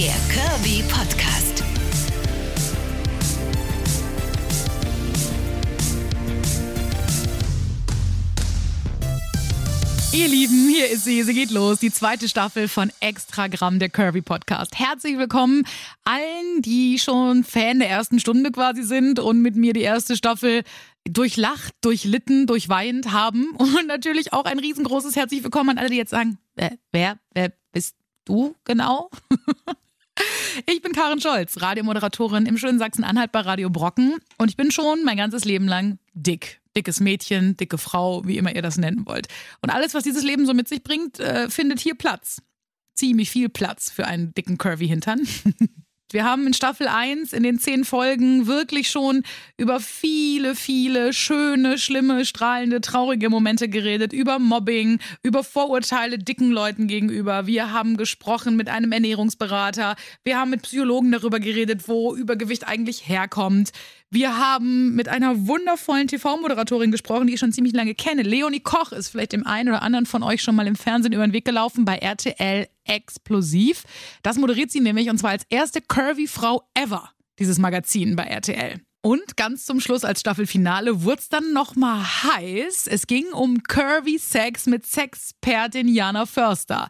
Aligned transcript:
Der 0.00 0.14
Kirby 0.32 0.82
Podcast. 0.88 1.62
Ihr 10.14 10.26
Lieben, 10.26 10.70
hier 10.70 10.88
ist 10.88 11.04
sie, 11.04 11.22
sie 11.22 11.34
geht 11.34 11.50
los, 11.50 11.80
die 11.80 11.92
zweite 11.92 12.30
Staffel 12.30 12.68
von 12.68 12.90
Extragramm, 13.00 13.78
der 13.78 13.90
Curvy 13.90 14.22
Podcast. 14.22 14.78
Herzlich 14.78 15.18
willkommen 15.18 15.64
allen, 16.04 16.62
die 16.62 16.98
schon 16.98 17.44
Fan 17.44 17.80
der 17.80 17.90
ersten 17.90 18.20
Stunde 18.20 18.52
quasi 18.52 18.84
sind 18.84 19.18
und 19.18 19.42
mit 19.42 19.54
mir 19.54 19.74
die 19.74 19.82
erste 19.82 20.16
Staffel 20.16 20.62
durchlacht, 21.04 21.74
durchlitten, 21.82 22.46
durchweint 22.46 23.12
haben. 23.12 23.50
Und 23.58 23.86
natürlich 23.86 24.32
auch 24.32 24.46
ein 24.46 24.60
riesengroßes 24.60 25.14
Herzlich 25.14 25.44
Willkommen 25.44 25.68
an 25.70 25.78
alle, 25.78 25.90
die 25.90 25.96
jetzt 25.96 26.10
sagen, 26.10 26.38
äh, 26.56 26.70
wer, 26.90 27.18
wer 27.34 27.52
bist 27.72 27.96
du 28.24 28.54
genau? 28.64 29.10
Ich 30.66 30.82
bin 30.82 30.92
Karin 30.92 31.20
Scholz, 31.20 31.60
Radiomoderatorin 31.60 32.46
im 32.46 32.58
schönen 32.58 32.78
Sachsen-Anhalt 32.78 33.32
bei 33.32 33.40
Radio 33.40 33.70
Brocken 33.70 34.16
und 34.38 34.48
ich 34.48 34.56
bin 34.56 34.70
schon 34.70 35.04
mein 35.04 35.16
ganzes 35.16 35.44
Leben 35.44 35.66
lang 35.66 35.98
dick. 36.12 36.60
Dickes 36.76 37.00
Mädchen, 37.00 37.56
dicke 37.56 37.78
Frau, 37.78 38.24
wie 38.26 38.36
immer 38.36 38.54
ihr 38.54 38.62
das 38.62 38.78
nennen 38.78 39.04
wollt. 39.06 39.26
Und 39.60 39.70
alles, 39.70 39.94
was 39.94 40.04
dieses 40.04 40.22
Leben 40.22 40.46
so 40.46 40.54
mit 40.54 40.68
sich 40.68 40.84
bringt, 40.84 41.18
äh, 41.18 41.50
findet 41.50 41.80
hier 41.80 41.96
Platz. 41.96 42.42
Ziemlich 42.94 43.30
viel 43.30 43.48
Platz 43.48 43.90
für 43.90 44.06
einen 44.06 44.32
dicken 44.34 44.56
Curvy 44.56 44.86
Hintern. 44.86 45.26
Wir 46.12 46.24
haben 46.24 46.46
in 46.46 46.54
Staffel 46.54 46.88
1 46.88 47.32
in 47.32 47.44
den 47.44 47.60
zehn 47.60 47.84
Folgen 47.84 48.48
wirklich 48.48 48.90
schon 48.90 49.22
über 49.56 49.78
viele, 49.78 50.56
viele 50.56 51.12
schöne, 51.12 51.78
schlimme, 51.78 52.24
strahlende, 52.24 52.80
traurige 52.80 53.30
Momente 53.30 53.68
geredet, 53.68 54.12
über 54.12 54.40
Mobbing, 54.40 54.98
über 55.22 55.44
Vorurteile 55.44 56.18
dicken 56.18 56.50
Leuten 56.50 56.88
gegenüber. 56.88 57.46
Wir 57.46 57.72
haben 57.72 57.96
gesprochen 57.96 58.56
mit 58.56 58.68
einem 58.68 58.90
Ernährungsberater. 58.90 59.94
Wir 60.24 60.36
haben 60.36 60.50
mit 60.50 60.62
Psychologen 60.62 61.12
darüber 61.12 61.38
geredet, 61.38 61.86
wo 61.86 62.16
Übergewicht 62.16 62.66
eigentlich 62.66 63.08
herkommt. 63.08 63.70
Wir 64.12 64.36
haben 64.38 64.96
mit 64.96 65.06
einer 65.08 65.46
wundervollen 65.46 66.08
TV-Moderatorin 66.08 66.90
gesprochen, 66.90 67.28
die 67.28 67.34
ich 67.34 67.40
schon 67.40 67.52
ziemlich 67.52 67.74
lange 67.74 67.94
kenne. 67.94 68.22
Leonie 68.22 68.58
Koch 68.58 68.90
ist 68.90 69.10
vielleicht 69.10 69.30
dem 69.30 69.46
einen 69.46 69.68
oder 69.68 69.82
anderen 69.82 70.04
von 70.04 70.24
euch 70.24 70.42
schon 70.42 70.56
mal 70.56 70.66
im 70.66 70.74
Fernsehen 70.74 71.12
über 71.12 71.24
den 71.24 71.32
Weg 71.32 71.44
gelaufen 71.44 71.84
bei 71.84 71.96
RTL 71.96 72.66
Explosiv. 72.84 73.84
Das 74.24 74.36
moderiert 74.36 74.72
sie 74.72 74.80
nämlich 74.80 75.10
und 75.10 75.18
zwar 75.18 75.30
als 75.30 75.44
erste 75.48 75.80
curvy 75.80 76.26
Frau 76.26 76.68
ever, 76.74 77.10
dieses 77.38 77.60
Magazin 77.60 78.16
bei 78.16 78.24
RTL. 78.24 78.80
Und 79.00 79.36
ganz 79.36 79.64
zum 79.64 79.80
Schluss 79.80 80.04
als 80.04 80.20
Staffelfinale 80.20 81.04
wurde 81.04 81.20
es 81.20 81.28
dann 81.28 81.52
nochmal 81.52 82.04
heiß. 82.04 82.88
Es 82.88 83.06
ging 83.06 83.26
um 83.32 83.62
Curvy 83.62 84.18
Sex 84.18 84.66
mit 84.66 84.86
Sexpertin 84.86 85.86
Jana 85.86 86.26
Förster. 86.26 86.88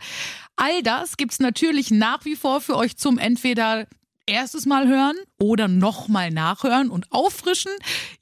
All 0.57 0.83
das 0.83 1.19
gibt's 1.19 1.39
natürlich 1.39 1.91
nach 1.91 2.25
wie 2.25 2.35
vor 2.35 2.63
für 2.63 2.77
euch 2.77 2.97
zum 2.97 3.19
entweder 3.19 3.87
erstes 4.31 4.65
Mal 4.65 4.87
hören 4.87 5.17
oder 5.39 5.69
nochmal 5.69 6.31
nachhören 6.31 6.89
und 6.91 7.11
auffrischen. 7.11 7.73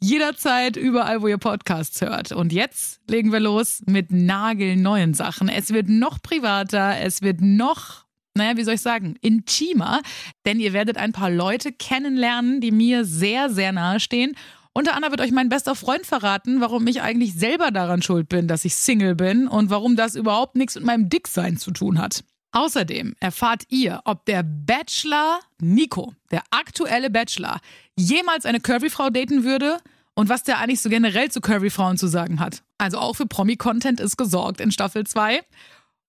Jederzeit 0.00 0.76
überall, 0.76 1.22
wo 1.22 1.28
ihr 1.28 1.38
Podcasts 1.38 2.00
hört. 2.00 2.32
Und 2.32 2.52
jetzt 2.52 3.00
legen 3.08 3.30
wir 3.30 3.40
los 3.40 3.82
mit 3.86 4.10
nagelneuen 4.10 5.14
Sachen. 5.14 5.48
Es 5.48 5.72
wird 5.72 5.88
noch 5.88 6.20
privater, 6.22 6.98
es 7.00 7.22
wird 7.22 7.40
noch 7.40 8.08
naja, 8.34 8.56
wie 8.56 8.62
soll 8.62 8.74
ich 8.74 8.82
sagen, 8.82 9.16
intimer, 9.20 10.00
denn 10.46 10.60
ihr 10.60 10.72
werdet 10.72 10.96
ein 10.96 11.10
paar 11.10 11.28
Leute 11.28 11.72
kennenlernen, 11.72 12.60
die 12.60 12.70
mir 12.70 13.04
sehr, 13.04 13.50
sehr 13.50 13.72
nahe 13.72 13.98
stehen. 13.98 14.36
Unter 14.72 14.94
anderem 14.94 15.10
wird 15.10 15.22
euch 15.22 15.32
mein 15.32 15.48
bester 15.48 15.74
Freund 15.74 16.06
verraten, 16.06 16.60
warum 16.60 16.86
ich 16.86 17.02
eigentlich 17.02 17.34
selber 17.34 17.72
daran 17.72 18.00
schuld 18.00 18.28
bin, 18.28 18.46
dass 18.46 18.64
ich 18.64 18.76
Single 18.76 19.16
bin 19.16 19.48
und 19.48 19.70
warum 19.70 19.96
das 19.96 20.14
überhaupt 20.14 20.54
nichts 20.54 20.76
mit 20.76 20.84
meinem 20.84 21.08
Dicksein 21.08 21.56
zu 21.56 21.72
tun 21.72 21.98
hat. 21.98 22.22
Außerdem 22.58 23.14
erfahrt 23.20 23.62
ihr, 23.68 24.00
ob 24.04 24.24
der 24.24 24.42
Bachelor 24.42 25.38
Nico, 25.60 26.12
der 26.32 26.42
aktuelle 26.50 27.08
Bachelor, 27.08 27.60
jemals 27.94 28.46
eine 28.46 28.58
Curvy-Frau 28.58 29.10
daten 29.10 29.44
würde 29.44 29.78
und 30.14 30.28
was 30.28 30.42
der 30.42 30.58
eigentlich 30.58 30.80
so 30.80 30.88
generell 30.88 31.30
zu 31.30 31.40
Curvy-Frauen 31.40 31.98
zu 31.98 32.08
sagen 32.08 32.40
hat. 32.40 32.64
Also 32.76 32.98
auch 32.98 33.14
für 33.14 33.26
Promi-Content 33.26 34.00
ist 34.00 34.16
gesorgt 34.16 34.60
in 34.60 34.72
Staffel 34.72 35.06
2. 35.06 35.40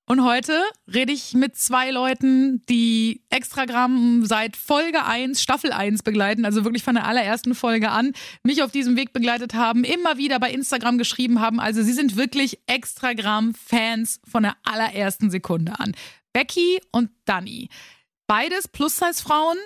Und 0.08 0.24
heute 0.24 0.60
rede 0.92 1.14
ich 1.14 1.36
mit 1.36 1.56
zwei 1.56 1.92
Leuten, 1.92 2.66
die 2.68 3.22
Extragramm 3.30 4.26
seit 4.26 4.58
Folge 4.58 5.06
1, 5.06 5.44
Staffel 5.44 5.72
1 5.72 6.02
begleiten, 6.02 6.46
also 6.46 6.64
wirklich 6.64 6.84
von 6.84 6.96
der 6.96 7.06
allerersten 7.06 7.54
Folge 7.54 7.92
an, 7.92 8.14
mich 8.42 8.64
auf 8.64 8.72
diesem 8.72 8.98
Weg 8.98 9.14
begleitet 9.14 9.54
haben, 9.54 9.84
immer 9.84 10.18
wieder 10.18 10.40
bei 10.40 10.50
Instagram 10.50 10.98
geschrieben 10.98 11.42
haben. 11.42 11.60
Also 11.60 11.84
sie 11.84 11.94
sind 11.94 12.16
wirklich 12.16 12.58
Extragramm-Fans 12.66 14.20
von 14.28 14.42
der 14.42 14.56
allerersten 14.64 15.30
Sekunde 15.30 15.80
an. 15.80 15.94
Becky 16.34 16.82
und 16.92 17.12
Dani. 17.26 17.70
Beides 18.28 18.68
Plus-Size-Frauen, 18.68 19.58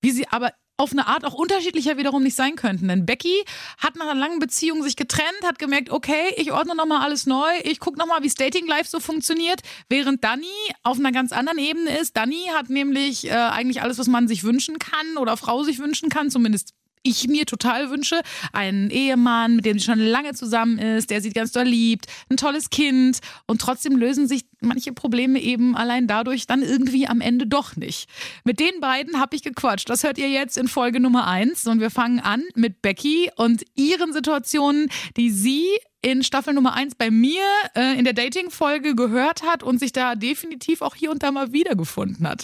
wie 0.00 0.12
sie 0.12 0.28
aber 0.28 0.52
auf 0.80 0.92
eine 0.92 1.06
Art 1.06 1.26
auch 1.26 1.34
unterschiedlicher 1.34 1.98
wiederum 1.98 2.22
nicht 2.22 2.36
sein 2.36 2.56
könnten. 2.56 2.88
Denn 2.88 3.04
Becky 3.04 3.44
hat 3.76 3.96
nach 3.96 4.08
einer 4.08 4.18
langen 4.18 4.38
Beziehung 4.38 4.82
sich 4.82 4.96
getrennt, 4.96 5.42
hat 5.44 5.58
gemerkt, 5.58 5.90
okay, 5.90 6.32
ich 6.36 6.52
ordne 6.52 6.74
nochmal 6.74 7.02
alles 7.02 7.26
neu, 7.26 7.50
ich 7.64 7.80
gucke 7.80 7.98
nochmal, 7.98 8.22
wie 8.22 8.30
Dating 8.30 8.66
Life 8.66 8.88
so 8.88 8.98
funktioniert, 8.98 9.60
während 9.90 10.24
Dani 10.24 10.46
auf 10.82 10.98
einer 10.98 11.12
ganz 11.12 11.32
anderen 11.32 11.58
Ebene 11.58 11.98
ist. 11.98 12.16
Dani 12.16 12.46
hat 12.54 12.70
nämlich 12.70 13.26
äh, 13.26 13.32
eigentlich 13.32 13.82
alles, 13.82 13.98
was 13.98 14.06
man 14.06 14.26
sich 14.26 14.42
wünschen 14.42 14.78
kann 14.78 15.18
oder 15.18 15.36
Frau 15.36 15.62
sich 15.64 15.80
wünschen 15.80 16.08
kann, 16.08 16.30
zumindest 16.30 16.72
ich 17.02 17.28
mir 17.28 17.46
total 17.46 17.90
wünsche. 17.90 18.20
Einen 18.52 18.90
Ehemann, 18.90 19.56
mit 19.56 19.64
dem 19.64 19.78
sie 19.78 19.84
schon 19.84 19.98
lange 19.98 20.34
zusammen 20.34 20.78
ist, 20.78 21.10
der 21.10 21.20
sie 21.20 21.30
ganz 21.30 21.52
doll 21.52 21.64
liebt, 21.64 22.06
ein 22.28 22.36
tolles 22.36 22.70
Kind. 22.70 23.20
Und 23.46 23.60
trotzdem 23.60 23.96
lösen 23.96 24.28
sich 24.28 24.44
manche 24.60 24.92
Probleme 24.92 25.40
eben 25.40 25.76
allein 25.76 26.06
dadurch 26.06 26.46
dann 26.46 26.62
irgendwie 26.62 27.06
am 27.06 27.20
Ende 27.20 27.46
doch 27.46 27.76
nicht. 27.76 28.08
Mit 28.44 28.60
den 28.60 28.80
beiden 28.80 29.18
habe 29.18 29.36
ich 29.36 29.42
gequatscht. 29.42 29.88
Das 29.88 30.04
hört 30.04 30.18
ihr 30.18 30.28
jetzt 30.28 30.58
in 30.58 30.68
Folge 30.68 31.00
Nummer 31.00 31.26
eins. 31.26 31.66
Und 31.66 31.80
wir 31.80 31.90
fangen 31.90 32.20
an 32.20 32.42
mit 32.54 32.82
Becky 32.82 33.30
und 33.36 33.64
ihren 33.74 34.12
Situationen, 34.12 34.88
die 35.16 35.30
sie 35.30 35.66
in 36.02 36.22
Staffel 36.22 36.54
Nummer 36.54 36.74
eins 36.74 36.94
bei 36.94 37.10
mir 37.10 37.42
äh, 37.74 37.98
in 37.98 38.04
der 38.04 38.14
Dating-Folge 38.14 38.94
gehört 38.94 39.42
hat 39.42 39.62
und 39.62 39.78
sich 39.78 39.92
da 39.92 40.14
definitiv 40.14 40.80
auch 40.82 40.94
hier 40.94 41.10
und 41.10 41.22
da 41.22 41.30
mal 41.30 41.52
wiedergefunden 41.52 42.26
hat. 42.26 42.42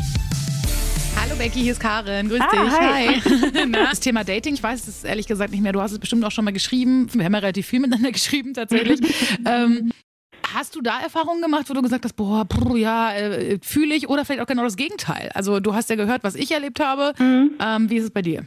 Hallo 1.19 1.35
Becky, 1.37 1.61
hier 1.61 1.73
ist 1.73 1.81
Karin. 1.81 2.29
Grüß 2.29 2.41
ah, 2.41 2.51
dich. 2.51 2.73
Hi. 2.73 3.21
hi. 3.21 3.73
das 3.73 4.01
Thema 4.01 4.23
Dating, 4.23 4.55
ich 4.55 4.63
weiß 4.63 4.87
es 4.87 5.05
ehrlich 5.05 5.27
gesagt 5.27 5.51
nicht 5.51 5.63
mehr. 5.63 5.73
Du 5.73 5.81
hast 5.81 5.93
es 5.93 5.99
bestimmt 5.99 6.25
auch 6.25 6.31
schon 6.31 6.45
mal 6.45 6.53
geschrieben. 6.53 7.09
Wir 7.13 7.25
haben 7.25 7.33
ja 7.33 7.41
relativ 7.41 7.67
viel 7.67 7.81
miteinander 7.81 8.13
geschrieben 8.13 8.55
tatsächlich. 8.55 9.01
ähm, 9.47 9.93
hast 10.55 10.77
du 10.77 10.81
da 10.81 11.01
Erfahrungen 11.01 11.43
gemacht, 11.43 11.69
wo 11.69 11.75
du 11.75 11.83
gesagt 11.83 12.05
hast, 12.05 12.15
boah, 12.15 12.45
brr, 12.45 12.77
ja, 12.77 13.13
äh, 13.15 13.59
fühle 13.63 13.95
ich 13.95 14.09
oder 14.09 14.25
vielleicht 14.25 14.43
auch 14.43 14.47
genau 14.47 14.63
das 14.63 14.77
Gegenteil? 14.77 15.31
Also 15.35 15.61
du 15.61 15.75
hast 15.75 15.91
ja 15.91 15.97
gehört, 15.97 16.23
was 16.23 16.35
ich 16.35 16.53
erlebt 16.53 16.81
habe. 16.81 17.13
Mhm. 17.19 17.53
Ähm, 17.61 17.91
wie 17.91 17.97
ist 17.97 18.05
es 18.05 18.11
bei 18.11 18.23
dir? 18.23 18.45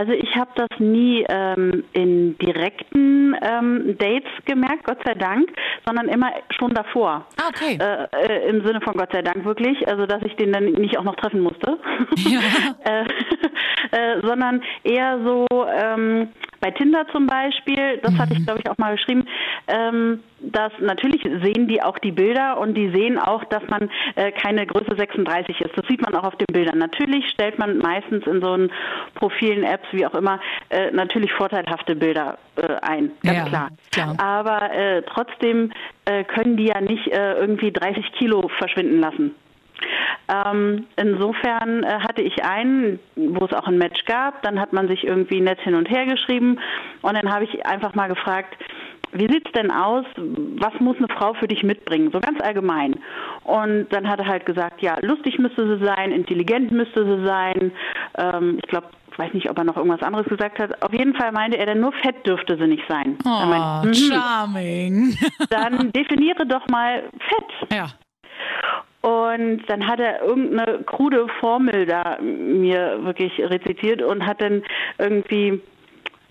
Also 0.00 0.12
ich 0.12 0.34
habe 0.34 0.50
das 0.54 0.78
nie 0.78 1.26
ähm, 1.28 1.84
in 1.92 2.38
direkten 2.38 3.36
ähm, 3.42 3.98
Dates 3.98 4.30
gemerkt, 4.46 4.84
Gott 4.84 4.96
sei 5.04 5.12
Dank, 5.12 5.50
sondern 5.84 6.08
immer 6.08 6.32
schon 6.58 6.72
davor. 6.72 7.26
Ah, 7.38 7.50
okay. 7.50 7.78
Äh, 7.78 8.06
äh, 8.16 8.48
Im 8.48 8.64
Sinne 8.64 8.80
von 8.80 8.94
Gott 8.94 9.12
sei 9.12 9.20
Dank 9.20 9.44
wirklich, 9.44 9.86
also 9.86 10.06
dass 10.06 10.22
ich 10.22 10.34
den 10.36 10.52
dann 10.52 10.64
nicht 10.72 10.96
auch 10.96 11.04
noch 11.04 11.16
treffen 11.16 11.40
musste. 11.40 11.78
Ja. 12.16 12.40
äh, 12.84 13.04
äh 13.90 14.26
sondern 14.26 14.62
eher 14.84 15.18
so 15.22 15.46
ähm, 15.68 16.28
bei 16.60 16.70
Tinder 16.70 17.06
zum 17.12 17.26
Beispiel, 17.26 17.98
das 18.02 18.12
mhm. 18.12 18.18
hatte 18.18 18.32
ich 18.34 18.40
mhm. 18.40 18.44
glaube 18.44 18.60
ich 18.60 18.70
auch 18.70 18.78
mal 18.78 18.96
geschrieben, 18.96 19.26
ähm, 19.66 20.22
dass 20.40 20.72
natürlich 20.80 21.22
sehen 21.22 21.68
die 21.68 21.82
auch 21.82 21.98
die 21.98 22.12
Bilder 22.12 22.58
und 22.58 22.74
die 22.74 22.90
sehen 22.90 23.18
auch, 23.18 23.44
dass 23.44 23.62
man 23.68 23.90
äh, 24.14 24.32
keine 24.32 24.66
Größe 24.66 24.96
36 24.96 25.60
ist. 25.60 25.76
Das 25.76 25.86
sieht 25.86 26.00
man 26.02 26.14
auch 26.14 26.24
auf 26.24 26.36
den 26.36 26.46
Bildern. 26.52 26.78
Natürlich 26.78 27.28
stellt 27.30 27.58
man 27.58 27.78
meistens 27.78 28.26
in 28.26 28.40
so 28.40 28.52
einen 28.52 28.72
Profilen, 29.14 29.64
Apps, 29.64 29.86
wie 29.92 30.06
auch 30.06 30.14
immer, 30.14 30.40
äh, 30.70 30.90
natürlich 30.90 31.32
vorteilhafte 31.32 31.94
Bilder 31.96 32.38
äh, 32.56 32.74
ein, 32.82 33.12
ganz 33.22 33.38
ja, 33.38 33.44
klar. 33.44 33.68
klar. 33.92 34.14
Aber 34.18 34.72
äh, 34.72 35.02
trotzdem 35.02 35.72
äh, 36.04 36.24
können 36.24 36.56
die 36.56 36.66
ja 36.66 36.80
nicht 36.80 37.08
äh, 37.08 37.34
irgendwie 37.34 37.72
30 37.72 38.12
Kilo 38.12 38.48
verschwinden 38.58 39.00
lassen. 39.00 39.34
Ähm, 40.30 40.86
insofern 40.96 41.82
äh, 41.82 42.00
hatte 42.00 42.22
ich 42.22 42.44
einen, 42.44 43.00
wo 43.16 43.44
es 43.44 43.52
auch 43.52 43.66
ein 43.66 43.78
Match 43.78 44.04
gab. 44.04 44.42
Dann 44.42 44.60
hat 44.60 44.72
man 44.72 44.86
sich 44.86 45.04
irgendwie 45.04 45.40
nett 45.40 45.60
hin 45.60 45.74
und 45.74 45.90
her 45.90 46.06
geschrieben. 46.06 46.58
Und 47.02 47.14
dann 47.14 47.32
habe 47.32 47.44
ich 47.44 47.66
einfach 47.66 47.94
mal 47.94 48.08
gefragt, 48.08 48.56
wie 49.12 49.26
sieht's 49.26 49.50
denn 49.52 49.72
aus? 49.72 50.04
Was 50.16 50.78
muss 50.78 50.96
eine 50.98 51.08
Frau 51.08 51.34
für 51.34 51.48
dich 51.48 51.62
mitbringen? 51.64 52.10
So 52.12 52.20
ganz 52.20 52.40
allgemein. 52.40 52.96
Und 53.42 53.88
dann 53.90 54.08
hat 54.08 54.20
er 54.20 54.26
halt 54.26 54.46
gesagt, 54.46 54.82
ja, 54.82 54.98
lustig 55.00 55.38
müsste 55.38 55.66
sie 55.66 55.84
sein, 55.84 56.12
intelligent 56.12 56.70
müsste 56.70 57.04
sie 57.04 57.26
sein. 57.26 57.72
Ähm, 58.16 58.58
ich 58.62 58.68
glaube, 58.68 58.86
ich 59.10 59.18
weiß 59.18 59.34
nicht, 59.34 59.50
ob 59.50 59.58
er 59.58 59.64
noch 59.64 59.76
irgendwas 59.76 60.02
anderes 60.02 60.26
gesagt 60.28 60.60
hat. 60.60 60.80
Auf 60.82 60.92
jeden 60.92 61.14
Fall 61.14 61.32
meinte 61.32 61.58
er, 61.58 61.66
denn 61.66 61.80
nur 61.80 61.92
fett 61.92 62.24
dürfte 62.24 62.56
sie 62.56 62.68
nicht 62.68 62.84
sein. 62.88 63.18
Oh, 63.24 63.46
meinte, 63.46 63.88
mhm. 63.88 63.94
charming. 63.94 65.18
Dann 65.50 65.90
definiere 65.90 66.46
doch 66.46 66.66
mal 66.68 67.02
fett. 67.18 67.72
Ja. 67.72 67.86
Und 69.02 69.62
dann 69.68 69.86
hat 69.86 69.98
er 69.98 70.22
irgendeine 70.22 70.82
krude 70.84 71.26
Formel 71.40 71.86
da 71.86 72.18
mir 72.20 73.02
wirklich 73.02 73.32
rezitiert 73.38 74.02
und 74.02 74.26
hat 74.26 74.42
dann 74.42 74.62
irgendwie 74.98 75.60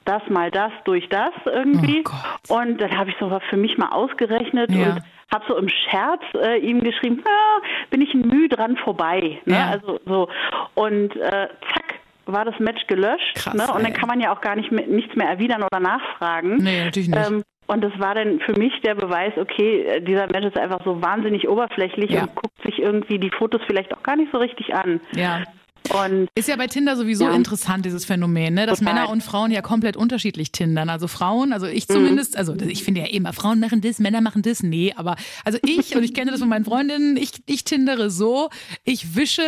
das 0.05 0.21
mal 0.29 0.51
das 0.51 0.71
durch 0.85 1.07
das 1.09 1.31
irgendwie. 1.45 2.03
Oh 2.07 2.55
und 2.55 2.79
dann 2.79 2.95
habe 2.97 3.09
ich 3.09 3.15
so 3.19 3.39
für 3.49 3.57
mich 3.57 3.77
mal 3.77 3.89
ausgerechnet 3.89 4.71
ja. 4.71 4.93
und 4.93 5.03
habe 5.31 5.45
so 5.47 5.55
im 5.57 5.69
Scherz 5.69 6.21
äh, 6.35 6.57
ihm 6.59 6.81
geschrieben, 6.81 7.23
ah, 7.25 7.61
bin 7.89 8.01
ich 8.01 8.13
ein 8.13 8.21
Mühe 8.21 8.49
dran 8.49 8.77
vorbei. 8.77 9.39
Ne? 9.45 9.55
Ja. 9.55 9.69
Also 9.69 9.99
so 10.05 10.29
und 10.75 11.15
äh, 11.15 11.47
zack 11.73 11.99
war 12.25 12.45
das 12.45 12.59
Match 12.59 12.85
gelöscht. 12.87 13.35
Krass, 13.35 13.53
ne? 13.55 13.73
Und 13.73 13.83
dann 13.83 13.93
kann 13.93 14.07
man 14.07 14.19
ja 14.19 14.31
auch 14.33 14.41
gar 14.41 14.55
nicht 14.55 14.71
mehr, 14.71 14.85
nichts 14.85 15.15
mehr 15.15 15.27
erwidern 15.27 15.63
oder 15.63 15.79
nachfragen. 15.79 16.57
Nee, 16.57 16.85
natürlich 16.85 17.09
nicht. 17.09 17.27
Ähm, 17.27 17.43
und 17.69 17.81
das 17.81 17.93
war 17.99 18.15
dann 18.15 18.39
für 18.41 18.53
mich 18.59 18.73
der 18.83 18.95
Beweis, 18.95 19.33
okay, 19.37 19.83
äh, 19.83 20.01
dieser 20.01 20.27
Mensch 20.27 20.47
ist 20.47 20.57
einfach 20.57 20.83
so 20.83 21.01
wahnsinnig 21.01 21.47
oberflächlich 21.47 22.11
Ja. 22.11 22.23
und 22.23 22.35
guckt 22.35 22.61
sich 22.65 22.79
irgendwie 22.79 23.19
die 23.19 23.31
Fotos 23.31 23.61
vielleicht 23.67 23.93
auch 23.95 24.03
gar 24.03 24.15
nicht 24.17 24.31
so 24.31 24.37
richtig 24.39 24.73
an. 24.75 24.99
ja. 25.15 25.43
Und 25.91 26.27
Ist 26.35 26.47
ja 26.49 26.55
bei 26.57 26.67
Tinder 26.67 26.95
sowieso 26.97 27.23
Ja. 27.23 27.31
interessant, 27.33 27.83
dieses 27.85 28.05
Phänomen, 28.05 28.53
ne? 28.53 28.65
dass 28.67 28.79
Total. 28.79 28.93
Männer 28.93 29.09
und 29.09 29.23
Frauen 29.23 29.49
ja 29.49 29.61
komplett 29.61 29.95
unterschiedlich 29.97 30.51
tindern. 30.51 30.87
Also 30.89 31.07
Frauen, 31.07 31.51
also 31.53 31.65
ich 31.67 31.87
zumindest, 31.87 32.37
also 32.37 32.53
ich 32.67 32.83
finde 32.83 33.01
ja 33.01 33.07
immer, 33.07 33.31
Frauen 33.33 33.59
machen 33.59 33.79
das, 33.81 33.97
Männer 33.97 34.19
machen 34.21 34.41
das, 34.43 34.61
nee, 34.61 34.93
aber 34.97 35.15
also 35.45 35.57
ich, 35.65 35.95
und 35.95 36.03
ich 36.03 36.13
kenne 36.13 36.31
das 36.31 36.41
von 36.41 36.49
meinen 36.49 36.65
Freundinnen, 36.65 37.15
ich, 37.17 37.31
ich 37.47 37.63
tindere 37.63 38.09
so, 38.11 38.49
ich 38.83 39.15
wische 39.15 39.41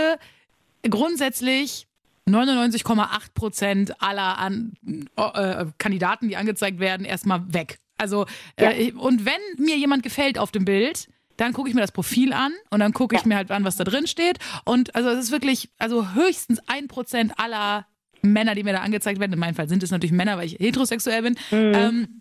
grundsätzlich 0.90 1.86
99,8 2.30 3.34
Prozent 3.34 4.02
aller 4.02 4.38
an, 4.40 4.74
äh, 5.18 5.66
Kandidaten, 5.78 6.28
die 6.30 6.38
angezeigt 6.38 6.80
werden, 6.80 7.06
erstmal 7.06 7.42
weg. 7.54 7.80
Also, 8.02 8.26
äh, 8.56 8.92
und 8.94 9.26
wenn 9.26 9.40
mir 9.64 9.78
jemand 9.78 10.02
gefällt 10.04 10.38
auf 10.40 10.52
dem 10.52 10.66
Bild, 10.66 11.08
dann 11.38 11.54
gucke 11.54 11.70
ich 11.70 11.76
mir 11.76 11.82
das 11.82 11.92
Profil 11.92 12.34
an 12.34 12.52
und 12.72 12.80
dann 12.82 12.94
gucke 12.94 13.16
ich 13.16 13.22
Ja. 13.22 13.28
mir 13.28 13.36
halt 13.38 13.52
an, 13.52 13.64
was 13.64 13.76
da 13.78 13.84
drin 13.84 14.08
steht. 14.08 14.38
Und 14.66 14.96
also 14.96 15.10
es 15.10 15.20
ist 15.26 15.32
wirklich, 15.32 15.70
also 15.78 16.14
höchstens 16.14 16.60
ein 16.68 16.88
Prozent 16.88 17.34
aller 17.38 17.86
Männer, 18.22 18.54
die 18.54 18.64
mir 18.64 18.74
da 18.74 18.80
angezeigt 18.82 19.20
werden, 19.20 19.34
in 19.34 19.40
meinem 19.40 19.56
Fall 19.56 19.68
sind 19.70 19.82
es 19.82 19.90
natürlich 19.92 20.12
Männer, 20.12 20.38
weil 20.38 20.46
ich 20.46 20.60
heterosexuell 20.60 21.22
bin, 21.24 21.36
ähm, 21.52 22.21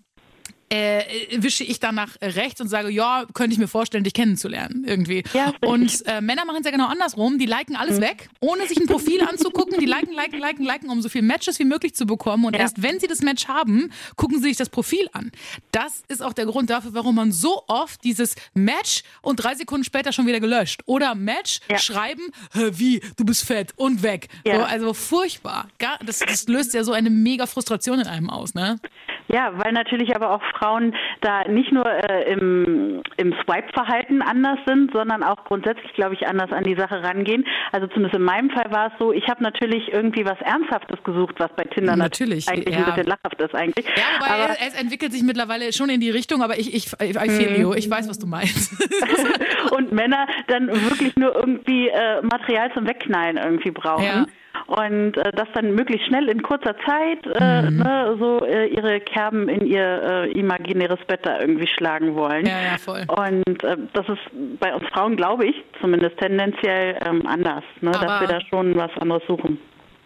äh, 0.71 1.03
wische 1.43 1.65
ich 1.65 1.81
dann 1.81 1.97
nach 1.97 2.11
rechts 2.23 2.61
und 2.61 2.69
sage, 2.69 2.91
ja, 2.91 3.25
könnte 3.35 3.53
ich 3.53 3.59
mir 3.59 3.67
vorstellen, 3.69 4.05
dich 4.05 4.15
kennenzulernen 4.15 4.85
irgendwie. 4.87 5.25
Ja, 5.35 5.53
und 5.65 6.07
äh, 6.07 6.21
Männer 6.21 6.45
machen 6.45 6.59
es 6.61 6.65
ja 6.65 6.71
genau 6.71 6.87
andersrum. 6.87 7.39
Die 7.39 7.47
liken 7.47 7.77
alles 7.77 8.01
weg, 8.01 8.29
ohne 8.41 8.67
sich 8.67 8.79
ein 8.79 8.87
Profil 8.87 9.21
anzugucken. 9.23 9.79
Die 9.81 9.87
liken, 9.87 10.13
liken, 10.15 10.39
liken, 10.39 10.65
liken, 10.65 10.89
um 10.91 11.03
so 11.03 11.09
viele 11.09 11.25
Matches 11.25 11.59
wie 11.59 11.65
möglich 11.65 11.95
zu 11.95 12.07
bekommen. 12.07 12.45
Und 12.45 12.55
Ja. 12.55 12.61
erst 12.61 12.83
wenn 12.83 13.01
sie 13.01 13.07
das 13.09 13.21
Match 13.21 13.49
haben, 13.49 13.91
gucken 14.17 14.39
sie 14.39 14.49
sich 14.49 14.57
das 14.57 14.69
Profil 14.71 15.09
an. 15.13 15.33
Das 15.73 16.03
ist 16.09 16.23
auch 16.23 16.33
der 16.33 16.47
Grund 16.47 16.71
dafür, 16.71 16.95
warum 16.95 17.17
man 17.17 17.33
so 17.33 17.65
oft 17.67 18.05
dieses 18.05 18.35
Match 18.55 19.03
und 19.23 19.37
drei 19.43 19.55
Sekunden 19.57 19.85
später 19.85 20.13
schon 20.13 20.27
wieder 20.27 20.41
gelöscht. 20.41 20.83
Oder 20.87 21.15
Match, 21.15 21.61
Ja. 21.69 21.79
schreiben, 21.79 22.23
"Hä, 22.53 22.71
wie, 22.75 23.01
du 23.17 23.25
bist 23.25 23.45
fett 23.45 23.73
und 23.77 24.03
weg. 24.03 24.29
So, 24.45 24.53
also 24.53 24.95
furchtbar. 24.95 25.69
Das, 26.07 26.21
das 26.21 26.47
löst 26.49 26.75
ja 26.75 26.85
so 26.85 26.93
eine 26.93 27.11
mega 27.11 27.47
Frustration 27.47 27.99
in 28.01 28.07
einem 28.07 28.31
aus, 28.31 28.55
ne? 28.55 28.79
Ja, 29.29 29.53
weil 29.63 29.73
natürlich 29.73 30.15
aber 30.17 30.31
auch 30.31 30.43
Frauen 30.61 30.95
da 31.21 31.45
nicht 31.49 31.73
nur 31.73 31.87
äh, 31.87 32.33
im, 32.33 33.03
im 33.17 33.35
Swipe-Verhalten 33.45 34.23
anders 34.23 34.59
sind, 34.67 34.93
sondern 34.93 35.23
auch 35.23 35.45
grundsätzlich, 35.45 35.93
glaube 35.95 36.15
ich, 36.15 36.27
anders 36.27 36.53
an 36.53 36.65
die 36.65 36.75
Sache 36.75 37.03
rangehen. 37.03 37.47
Also 37.73 37.87
zumindest 37.89 38.17
in 38.17 38.23
meinem 38.23 38.51
Fall 38.51 38.71
war 38.71 38.89
es 38.89 38.93
so, 38.99 39.13
ich 39.13 39.27
habe 39.29 39.43
natürlich 39.43 39.93
irgendwie 39.93 40.25
was 40.25 40.41
Ernsthaftes 40.41 41.03
gesucht, 41.05 41.37
was 41.39 41.51
bei 41.57 41.65
Tinder 41.65 41.97
Natürlich, 41.97 42.49
eigentlich 42.49 42.75
ja. 42.75 42.81
ein 42.81 42.85
bisschen 42.87 43.07
lachhaft 43.07 43.41
ist 43.41 43.55
eigentlich. 43.55 43.87
Ja, 43.87 44.03
wobei 44.19 44.31
aber, 44.31 44.53
es, 44.53 44.75
es 44.75 44.81
entwickelt 44.81 45.13
sich 45.13 45.23
mittlerweile 45.23 45.73
schon 45.73 45.89
in 45.89 46.01
die 46.01 46.11
Richtung, 46.11 46.43
aber 46.43 46.59
ich, 46.59 46.75
ich, 46.75 46.93
I 47.01 47.31
feel 47.31 47.61
you. 47.61 47.75
Ich 47.75 47.91
weiß, 47.91 48.09
was 48.09 48.19
du 48.19 48.27
meinst. 48.27 48.73
und 49.73 49.93
Männer 49.93 50.27
dann 50.49 50.69
wirklich 50.69 51.17
nur 51.17 51.35
irgendwie 51.35 51.89
äh, 51.89 52.23
Material 52.23 52.73
zum 52.75 52.87
Wegknallen 52.87 53.37
irgendwie 53.37 53.71
brauchen. 53.71 54.05
Ja. 54.05 54.27
Und 54.71 55.17
äh, 55.17 55.33
das 55.33 55.49
dann 55.55 55.75
möglichst 55.75 56.07
schnell 56.07 56.29
in 56.29 56.43
kurzer 56.43 56.77
Zeit 56.87 57.27
äh, 57.27 57.63
Mhm. 57.63 57.79
ne, 57.79 58.17
so 58.21 58.45
äh, 58.47 58.67
ihre 58.69 59.01
Kerben 59.01 59.49
in 59.49 59.67
ihr 59.67 60.03
äh, 60.03 60.31
imaginäres 60.31 61.01
Bett 61.09 61.21
da 61.25 61.41
irgendwie 61.41 61.67
schlagen 61.67 62.15
wollen. 62.15 62.47
Ja, 62.47 62.61
ja, 62.63 62.79
voll. 62.79 63.05
Und 63.09 63.65
äh, 63.65 63.77
das 63.93 64.09
ist 64.09 64.61
bei 64.61 64.73
uns 64.73 64.87
Frauen, 64.91 65.17
glaube 65.17 65.47
ich, 65.47 65.57
zumindest 65.81 66.17
tendenziell 66.19 66.97
ähm, 67.05 67.27
anders, 67.27 67.65
ne, 67.81 67.91
dass 67.91 68.21
wir 68.21 68.29
da 68.29 68.41
schon 68.49 68.77
was 68.77 68.91
anderes 69.01 69.25
suchen. 69.27 69.59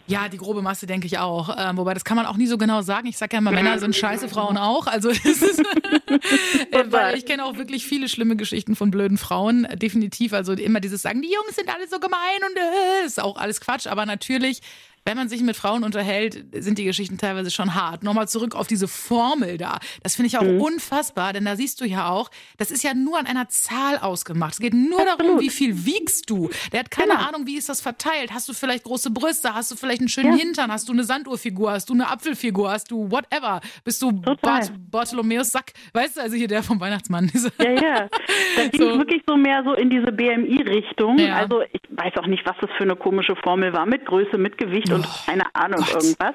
Ja, 0.06 0.28
die 0.28 0.36
grobe 0.36 0.60
Masse 0.60 0.86
denke 0.86 1.06
ich 1.06 1.18
auch. 1.18 1.56
Ähm, 1.58 1.78
wobei, 1.78 1.94
das 1.94 2.04
kann 2.04 2.16
man 2.16 2.26
auch 2.26 2.36
nie 2.36 2.46
so 2.46 2.58
genau 2.58 2.82
sagen. 2.82 3.06
Ich 3.06 3.16
sage 3.16 3.34
ja 3.34 3.38
immer, 3.38 3.50
Männer 3.52 3.78
sind 3.78 3.96
scheiße, 3.96 4.28
Frauen 4.28 4.58
auch. 4.58 4.86
Also 4.86 5.08
das 5.08 5.24
ist, 5.24 5.58
äh, 6.70 6.84
weil 6.88 7.16
ich 7.16 7.24
kenne 7.24 7.44
auch 7.44 7.56
wirklich 7.56 7.86
viele 7.86 8.08
schlimme 8.08 8.36
Geschichten 8.36 8.76
von 8.76 8.90
blöden 8.90 9.16
Frauen. 9.16 9.64
Äh, 9.64 9.76
Definitiv. 9.76 10.32
Also 10.34 10.52
immer 10.52 10.80
dieses 10.80 11.02
Sagen, 11.02 11.22
die 11.22 11.32
Jungs 11.32 11.56
sind 11.56 11.74
alle 11.74 11.88
so 11.88 11.98
gemein 12.00 12.18
und 12.48 12.56
äh, 12.56 13.06
ist 13.06 13.20
auch 13.22 13.36
alles 13.36 13.60
Quatsch. 13.60 13.86
Aber 13.86 14.04
natürlich, 14.04 14.60
wenn 15.04 15.16
man 15.16 15.28
sich 15.28 15.42
mit 15.42 15.56
Frauen 15.56 15.84
unterhält, 15.84 16.44
sind 16.52 16.78
die 16.78 16.84
Geschichten 16.84 17.18
teilweise 17.18 17.50
schon 17.50 17.74
hart. 17.74 18.02
Nochmal 18.02 18.26
zurück 18.28 18.54
auf 18.54 18.66
diese 18.66 18.88
Formel 18.88 19.58
da. 19.58 19.78
Das 20.02 20.16
finde 20.16 20.28
ich 20.28 20.38
auch 20.38 20.42
unfassbar, 20.64 21.32
denn 21.32 21.44
da 21.44 21.56
siehst 21.56 21.80
du 21.80 21.84
ja 21.84 22.08
auch, 22.08 22.30
das 22.56 22.70
ist 22.70 22.82
ja 22.82 22.94
nur 22.94 23.18
an 23.18 23.26
einer 23.26 23.48
Zahl 23.48 23.98
ausgemacht. 23.98 24.54
Es 24.54 24.60
geht 24.60 24.74
nur 24.74 25.04
darum, 25.04 25.40
wie 25.40 25.50
viel 25.50 25.84
wiegst 25.84 26.30
du. 26.30 26.48
Der 26.72 26.80
hat 26.80 26.90
keine 26.90 27.12
Genau. 27.14 27.28
Ahnung, 27.28 27.46
wie 27.46 27.56
ist 27.56 27.68
das 27.68 27.80
verteilt. 27.80 28.32
Hast 28.32 28.48
du 28.48 28.52
vielleicht 28.54 28.84
große 28.84 29.10
Brüste? 29.10 29.54
Hast 29.54 29.70
du 29.70 29.76
vielleicht 29.76 30.00
einen 30.00 30.08
schönen 30.08 30.32
Ja. 30.32 30.38
Hintern? 30.38 30.72
Hast 30.72 30.88
du 30.88 30.92
eine 30.92 31.04
Sanduhrfigur? 31.04 31.70
Hast 31.72 31.90
du 31.90 31.92
eine 31.94 32.08
Apfelfigur? 32.10 32.70
Hast 32.70 32.90
du 32.90 33.10
whatever? 33.10 33.60
Bist 33.84 34.00
du. 34.02 34.10
Bart 34.12 34.72
Bartholomäus 34.90 35.52
Sack? 35.52 35.72
Weißt 35.92 36.16
du, 36.16 36.22
also 36.22 36.34
hier 36.36 36.48
der 36.48 36.62
vom 36.62 36.80
Weihnachtsmann. 36.80 37.30
Ja, 37.58 37.70
ja. 37.70 38.08
Da 38.56 38.66
ging 38.68 38.80
So. 38.80 38.98
wirklich 38.98 39.22
so 39.26 39.36
mehr 39.36 39.62
so 39.64 39.74
in 39.74 39.90
diese 39.90 40.10
BMI-Richtung. 40.12 41.18
Ja. 41.18 41.36
Also 41.36 41.62
ich 41.72 41.80
weiß 41.90 42.12
auch 42.18 42.26
nicht, 42.26 42.44
was 42.46 42.56
das 42.60 42.70
für 42.76 42.84
eine 42.84 42.96
komische 42.96 43.34
Formel 43.42 43.72
war, 43.72 43.86
mit 43.86 44.04
Größe, 44.06 44.36
mit 44.38 44.58
Gewicht 44.58 44.90
und 44.94 45.06
Oh, 45.06 45.18
keine 45.26 45.44
Ahnung 45.54 45.80
Gott. 45.80 45.94
irgendwas. 46.02 46.34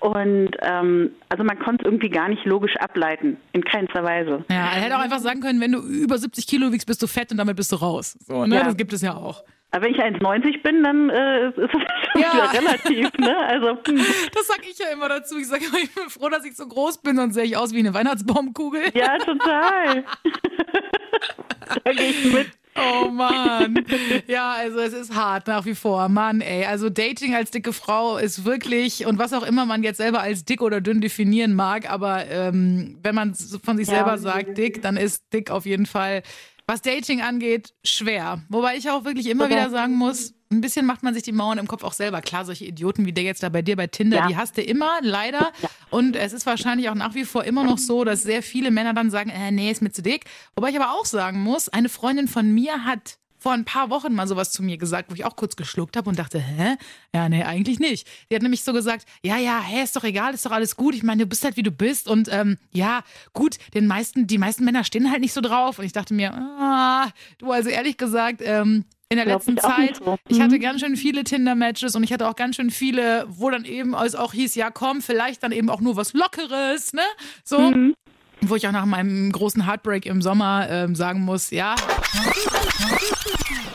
Und 0.00 0.50
ähm, 0.62 1.10
also 1.28 1.44
man 1.44 1.58
konnte 1.58 1.84
es 1.84 1.86
irgendwie 1.86 2.08
gar 2.08 2.28
nicht 2.28 2.44
logisch 2.44 2.76
ableiten, 2.78 3.36
in 3.52 3.62
keinster 3.64 4.02
Weise. 4.02 4.44
Ja, 4.50 4.56
er 4.56 4.80
hätte 4.82 4.96
auch 4.96 5.00
einfach 5.02 5.18
sagen 5.20 5.40
können, 5.40 5.60
wenn 5.60 5.72
du 5.72 5.80
über 5.80 6.16
70 6.18 6.46
Kilo 6.46 6.72
wiegst, 6.72 6.86
bist 6.86 7.02
du 7.02 7.06
fett 7.06 7.30
und 7.30 7.36
damit 7.38 7.56
bist 7.56 7.70
du 7.72 7.76
raus. 7.76 8.16
So, 8.26 8.46
ne? 8.46 8.56
Ja. 8.56 8.64
Das 8.64 8.76
gibt 8.76 8.92
es 8.92 9.02
ja 9.02 9.14
auch. 9.14 9.44
Aber 9.72 9.84
wenn 9.84 9.94
ich 9.94 10.00
1,90 10.02 10.62
bin, 10.62 10.82
dann 10.82 11.10
äh, 11.10 11.48
ist 11.50 11.58
es 11.58 11.70
schon 11.70 12.20
Ja. 12.20 12.32
wieder 12.34 12.52
relativ. 12.52 13.12
Ne? 13.18 13.36
Also 13.36 13.68
hm. 13.86 13.96
Das 14.34 14.46
sag 14.48 14.60
ich 14.68 14.76
ja 14.78 14.86
immer 14.92 15.08
dazu. 15.08 15.38
Ich 15.38 15.46
sage 15.46 15.64
immer, 15.66 15.78
ich 15.78 15.94
bin 15.94 16.08
froh, 16.08 16.28
dass 16.28 16.44
ich 16.44 16.56
so 16.56 16.66
groß 16.66 17.02
bin, 17.02 17.14
sonst 17.16 17.34
sehe 17.34 17.44
ich 17.44 17.56
aus 17.56 17.72
wie 17.72 17.78
eine 17.78 17.94
Weihnachtsbaumkugel. 17.94 18.82
ja, 18.94 19.16
total. 19.18 20.04
da 21.84 21.92
gehe 21.92 22.10
ich 22.10 22.32
mit. 22.32 22.48
Oh 22.80 23.10
Mann. 23.10 23.84
Ja, 24.26 24.52
also 24.52 24.78
es 24.78 24.92
ist 24.92 25.14
hart 25.14 25.46
nach 25.46 25.64
wie 25.66 25.74
vor. 25.74 26.08
Mann, 26.08 26.40
ey. 26.40 26.64
Also 26.64 26.88
Dating 26.90 27.34
als 27.34 27.50
dicke 27.50 27.72
Frau 27.72 28.16
ist 28.16 28.44
wirklich, 28.44 29.06
und 29.06 29.18
was 29.18 29.32
auch 29.32 29.42
immer 29.42 29.66
man 29.66 29.82
jetzt 29.82 29.98
selber 29.98 30.20
als 30.20 30.44
dick 30.44 30.62
oder 30.62 30.80
dünn 30.80 31.00
definieren 31.00 31.54
mag, 31.54 31.90
aber 31.90 32.26
ähm, 32.28 32.98
wenn 33.02 33.14
man 33.14 33.34
von 33.34 33.76
sich 33.76 33.88
Ja. 33.88 33.96
selber 33.96 34.18
sagt 34.18 34.56
dick, 34.58 34.82
dann 34.82 34.96
ist 34.96 35.24
dick 35.32 35.50
auf 35.50 35.66
jeden 35.66 35.86
Fall, 35.86 36.22
was 36.70 36.82
Dating 36.82 37.20
angeht, 37.20 37.74
schwer. 37.84 38.42
Wobei 38.48 38.76
ich 38.76 38.88
auch 38.90 39.04
wirklich 39.04 39.26
immer 39.26 39.44
Total. 39.48 39.58
wieder 39.64 39.70
sagen 39.70 39.94
muss, 39.94 40.34
ein 40.52 40.60
bisschen 40.60 40.84
macht 40.84 41.02
man 41.04 41.14
sich 41.14 41.22
die 41.22 41.32
Mauern 41.32 41.58
im 41.58 41.68
Kopf 41.68 41.84
auch 41.84 41.92
selber. 41.92 42.20
Klar, 42.22 42.44
solche 42.44 42.64
Idioten 42.64 43.06
wie 43.06 43.12
der 43.12 43.22
jetzt 43.24 43.42
da 43.42 43.48
bei 43.50 43.62
dir 43.62 43.76
bei 43.76 43.86
Tinder, 43.86 44.16
Ja. 44.18 44.26
die 44.28 44.36
hast 44.36 44.56
du 44.56 44.62
immer, 44.62 44.98
leider. 45.00 45.52
Und 45.90 46.16
es 46.16 46.32
ist 46.32 46.44
wahrscheinlich 46.46 46.88
auch 46.88 46.94
nach 46.96 47.14
wie 47.14 47.24
vor 47.24 47.44
immer 47.44 47.62
noch 47.62 47.78
so, 47.78 48.02
dass 48.04 48.22
sehr 48.24 48.42
viele 48.42 48.70
Männer 48.72 48.92
dann 48.94 49.10
sagen, 49.10 49.30
äh, 49.30 49.52
nee, 49.52 49.70
ist 49.70 49.80
mir 49.80 49.92
zu 49.92 50.02
dick. 50.02 50.24
Wobei 50.56 50.70
ich 50.70 50.76
aber 50.80 50.92
auch 50.92 51.04
sagen 51.04 51.40
muss, 51.40 51.68
eine 51.68 51.88
Freundin 51.88 52.26
von 52.26 52.50
mir 52.52 52.84
hat 52.84 53.18
vor 53.40 53.52
ein 53.52 53.64
paar 53.64 53.90
Wochen 53.90 54.14
mal 54.14 54.28
sowas 54.28 54.52
zu 54.52 54.62
mir 54.62 54.76
gesagt, 54.76 55.10
wo 55.10 55.14
ich 55.14 55.24
auch 55.24 55.34
kurz 55.34 55.56
geschluckt 55.56 55.96
habe 55.96 56.08
und 56.10 56.18
dachte, 56.18 56.38
hä? 56.38 56.76
Ja, 57.14 57.28
nee, 57.28 57.42
eigentlich 57.42 57.78
nicht. 57.80 58.06
Die 58.30 58.34
hat 58.34 58.42
nämlich 58.42 58.62
so 58.62 58.72
gesagt, 58.72 59.06
ja, 59.22 59.38
ja, 59.38 59.60
hä, 59.60 59.82
ist 59.82 59.96
doch 59.96 60.04
egal, 60.04 60.34
ist 60.34 60.44
doch 60.46 60.52
alles 60.52 60.76
gut. 60.76 60.94
Ich 60.94 61.02
meine, 61.02 61.22
du 61.22 61.26
bist 61.26 61.42
halt 61.42 61.56
wie 61.56 61.62
du 61.62 61.70
bist 61.70 62.06
und 62.06 62.28
ähm, 62.30 62.58
ja, 62.70 63.02
gut, 63.32 63.56
den 63.74 63.86
meisten, 63.86 64.26
die 64.26 64.38
meisten 64.38 64.64
Männer 64.64 64.84
stehen 64.84 65.10
halt 65.10 65.20
nicht 65.20 65.32
so 65.32 65.40
drauf. 65.40 65.78
Und 65.78 65.86
ich 65.86 65.92
dachte 65.92 66.12
mir, 66.14 66.32
ah, 66.34 67.08
du, 67.38 67.50
also 67.50 67.70
ehrlich 67.70 67.96
gesagt, 67.96 68.42
ähm, 68.44 68.84
in 69.08 69.16
der 69.16 69.26
Glaub 69.26 69.38
letzten 69.38 69.54
ich 69.54 69.60
Zeit, 69.62 69.96
so. 69.96 70.16
ich 70.28 70.38
Mhm. 70.38 70.42
hatte 70.42 70.58
ganz 70.60 70.80
schön 70.80 70.96
viele 70.96 71.24
Tinder-Matches 71.24 71.96
und 71.96 72.04
ich 72.04 72.12
hatte 72.12 72.28
auch 72.28 72.36
ganz 72.36 72.54
schön 72.56 72.70
viele, 72.70 73.24
wo 73.28 73.50
dann 73.50 73.64
eben 73.64 73.94
es 73.94 74.14
auch 74.14 74.32
hieß, 74.32 74.54
ja 74.54 74.70
komm, 74.70 75.00
vielleicht 75.02 75.42
dann 75.42 75.50
eben 75.50 75.68
auch 75.68 75.80
nur 75.80 75.96
was 75.96 76.12
Lockeres, 76.12 76.92
ne? 76.92 77.02
So. 77.42 77.58
Mhm. 77.58 77.94
Wo 78.42 78.56
ich 78.56 78.66
auch 78.66 78.72
nach 78.72 78.86
meinem 78.86 79.30
großen 79.32 79.66
Heartbreak 79.66 80.06
im 80.06 80.22
Sommer 80.22 80.66
ähm, 80.70 80.94
sagen 80.94 81.20
muss, 81.20 81.50
ja. 81.50 81.76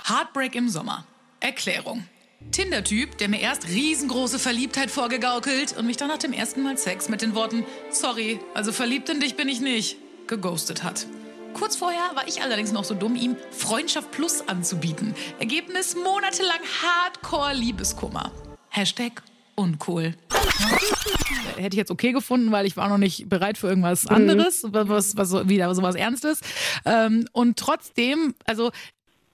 Heartbreak 0.07 0.55
im 0.55 0.69
Sommer. 0.69 1.05
Erklärung. 1.39 2.05
Tinder-Typ, 2.51 3.17
der 3.17 3.29
mir 3.29 3.39
erst 3.39 3.67
riesengroße 3.67 4.39
Verliebtheit 4.39 4.91
vorgegaukelt 4.91 5.77
und 5.77 5.85
mich 5.85 5.97
dann 5.97 6.07
nach 6.07 6.17
dem 6.17 6.33
ersten 6.33 6.63
Mal 6.63 6.77
Sex 6.77 7.09
mit 7.09 7.21
den 7.21 7.35
Worten 7.35 7.65
Sorry, 7.89 8.39
also 8.53 8.71
verliebt 8.71 9.09
in 9.09 9.19
dich 9.19 9.35
bin 9.35 9.49
ich 9.49 9.61
nicht, 9.61 9.97
geghostet 10.27 10.83
hat. 10.83 11.07
Kurz 11.53 11.77
vorher 11.77 12.15
war 12.15 12.27
ich 12.27 12.41
allerdings 12.41 12.71
noch 12.71 12.83
so 12.83 12.95
dumm, 12.95 13.15
ihm 13.15 13.37
Freundschaft 13.51 14.11
Plus 14.11 14.47
anzubieten. 14.47 15.15
Ergebnis 15.39 15.95
monatelang 15.95 16.59
Hardcore-Liebeskummer. 16.83 18.31
Hashtag 18.69 19.23
uncool. 19.55 20.15
Hätte 21.55 21.75
ich 21.75 21.77
jetzt 21.77 21.91
okay 21.91 22.11
gefunden, 22.11 22.51
weil 22.51 22.65
ich 22.65 22.75
war 22.77 22.89
noch 22.89 22.97
nicht 22.97 23.29
bereit 23.29 23.57
für 23.57 23.67
irgendwas 23.67 24.07
anderes, 24.07 24.65
was, 24.69 25.15
was 25.15 25.29
so, 25.29 25.47
wieder 25.49 25.73
sowas 25.73 25.95
Ernstes. 25.95 26.41
Ähm, 26.85 27.27
und 27.31 27.57
trotzdem, 27.57 28.33
also 28.45 28.71